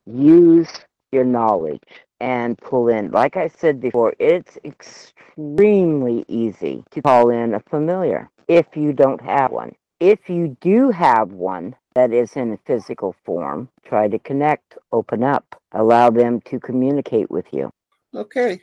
Use 0.07 0.71
your 1.13 1.25
knowledge 1.25 1.83
and 2.21 2.57
pull 2.59 2.89
in. 2.89 3.11
Like 3.11 3.37
I 3.37 3.49
said 3.49 3.81
before, 3.81 4.15
it's 4.19 4.57
extremely 4.65 6.25
easy 6.29 6.85
to 6.91 7.03
call 7.03 7.31
in 7.31 7.55
a 7.55 7.61
familiar 7.61 8.31
if 8.49 8.67
you 8.75 8.93
don't 8.93 9.21
have 9.21 9.51
one. 9.51 9.73
If 10.01 10.29
you 10.29 10.57
do 10.61 10.91
have 10.91 11.33
one 11.33 11.77
that 11.95 12.13
is 12.13 12.37
in 12.37 12.53
a 12.53 12.59
physical 12.67 13.15
form, 13.25 13.69
try 13.85 14.09
to 14.09 14.19
connect, 14.19 14.79
open 14.93 15.23
up, 15.23 15.61
allow 15.73 16.11
them 16.11 16.41
to 16.43 16.59
communicate 16.59 17.31
with 17.31 17.47
you. 17.53 17.71
Okay. 18.15 18.61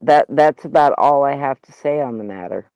That 0.00 0.26
that's 0.28 0.64
about 0.64 0.94
all 0.96 1.24
I 1.24 1.34
have 1.34 1.60
to 1.62 1.72
say 1.72 2.00
on 2.00 2.18
the 2.18 2.24
matter. 2.24 2.70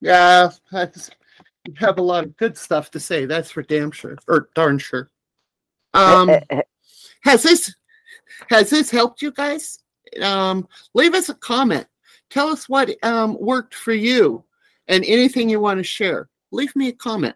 Yeah, 0.00 0.50
you 0.72 1.74
have 1.76 1.98
a 1.98 2.02
lot 2.02 2.24
of 2.24 2.36
good 2.36 2.56
stuff 2.56 2.90
to 2.92 3.00
say. 3.00 3.24
That's 3.24 3.50
for 3.50 3.62
damn 3.62 3.90
sure, 3.90 4.16
or 4.28 4.48
darn 4.54 4.78
sure. 4.78 5.10
Um, 5.94 6.30
has 7.22 7.42
this 7.42 7.74
has 8.48 8.70
this 8.70 8.90
helped 8.90 9.22
you 9.22 9.32
guys? 9.32 9.80
Um, 10.22 10.68
leave 10.94 11.14
us 11.14 11.28
a 11.28 11.34
comment. 11.34 11.86
Tell 12.30 12.48
us 12.48 12.68
what 12.68 12.90
um, 13.04 13.36
worked 13.40 13.74
for 13.74 13.92
you, 13.92 14.44
and 14.86 15.04
anything 15.04 15.48
you 15.48 15.58
want 15.58 15.78
to 15.78 15.84
share. 15.84 16.28
Leave 16.52 16.74
me 16.76 16.88
a 16.88 16.92
comment. 16.92 17.34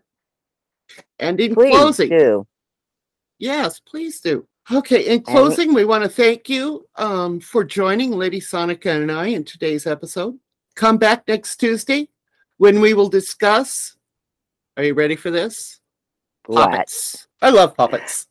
And 1.18 1.40
in 1.40 1.54
Please 1.54 1.74
closing, 1.74 2.08
do. 2.08 2.46
Yes, 3.38 3.80
please 3.80 4.20
do. 4.20 4.46
Okay, 4.70 5.06
in 5.06 5.22
closing, 5.22 5.74
we 5.74 5.84
want 5.84 6.04
to 6.04 6.08
thank 6.08 6.48
you 6.48 6.86
um, 6.96 7.40
for 7.40 7.64
joining 7.64 8.12
Lady 8.12 8.40
Sonika 8.40 9.02
and 9.02 9.10
I 9.10 9.26
in 9.26 9.44
today's 9.44 9.86
episode. 9.86 10.38
Come 10.76 10.98
back 10.98 11.26
next 11.26 11.56
Tuesday 11.56 12.08
when 12.58 12.80
we 12.80 12.94
will 12.94 13.08
discuss. 13.08 13.96
Are 14.76 14.84
you 14.84 14.94
ready 14.94 15.16
for 15.16 15.30
this? 15.30 15.80
What? 16.46 16.70
Puppets. 16.70 17.26
I 17.40 17.50
love 17.50 17.76
puppets. 17.76 18.28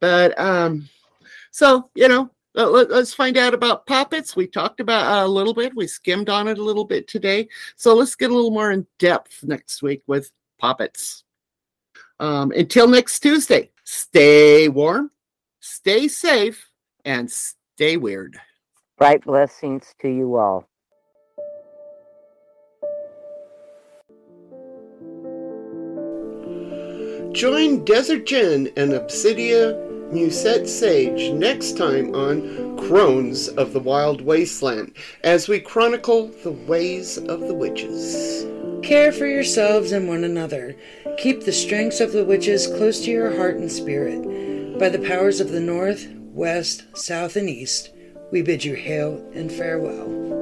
But 0.00 0.38
um, 0.38 0.88
so 1.50 1.88
you 1.94 2.08
know, 2.08 2.30
let, 2.54 2.90
let's 2.90 3.14
find 3.14 3.36
out 3.36 3.54
about 3.54 3.86
puppets. 3.86 4.36
We 4.36 4.46
talked 4.46 4.80
about 4.80 5.06
uh, 5.06 5.26
a 5.26 5.28
little 5.28 5.54
bit. 5.54 5.74
We 5.74 5.86
skimmed 5.86 6.28
on 6.28 6.48
it 6.48 6.58
a 6.58 6.64
little 6.64 6.84
bit 6.84 7.08
today. 7.08 7.48
So 7.76 7.94
let's 7.94 8.14
get 8.14 8.30
a 8.30 8.34
little 8.34 8.50
more 8.50 8.72
in 8.72 8.86
depth 8.98 9.42
next 9.44 9.82
week 9.82 10.02
with 10.06 10.30
puppets. 10.58 11.23
Um, 12.20 12.52
until 12.52 12.88
next 12.88 13.20
Tuesday, 13.20 13.70
stay 13.84 14.68
warm, 14.68 15.10
stay 15.60 16.08
safe, 16.08 16.68
and 17.04 17.30
stay 17.30 17.96
weird. 17.96 18.38
Bright 18.98 19.24
blessings 19.24 19.94
to 20.00 20.08
you 20.08 20.36
all. 20.36 20.68
Join 27.32 27.84
Desert 27.84 28.26
Jen 28.26 28.68
and 28.76 28.92
Obsidia 28.92 29.74
Musette 30.12 30.68
Sage 30.68 31.32
next 31.32 31.76
time 31.76 32.14
on 32.14 32.76
Crones 32.76 33.48
of 33.48 33.72
the 33.72 33.80
Wild 33.80 34.20
Wasteland 34.20 34.96
as 35.24 35.48
we 35.48 35.58
chronicle 35.58 36.28
the 36.44 36.52
ways 36.52 37.18
of 37.18 37.40
the 37.40 37.54
witches. 37.54 38.44
Care 38.84 39.12
for 39.12 39.26
yourselves 39.26 39.92
and 39.92 40.06
one 40.06 40.24
another. 40.24 40.76
Keep 41.16 41.44
the 41.44 41.52
strengths 41.52 42.00
of 42.00 42.12
the 42.12 42.22
witches 42.22 42.66
close 42.66 43.00
to 43.00 43.10
your 43.10 43.34
heart 43.34 43.56
and 43.56 43.72
spirit. 43.72 44.78
By 44.78 44.90
the 44.90 44.98
powers 44.98 45.40
of 45.40 45.50
the 45.50 45.60
north, 45.60 46.06
west, 46.34 46.84
south, 46.94 47.36
and 47.36 47.48
east, 47.48 47.90
we 48.30 48.42
bid 48.42 48.62
you 48.62 48.74
hail 48.74 49.26
and 49.34 49.50
farewell. 49.50 50.33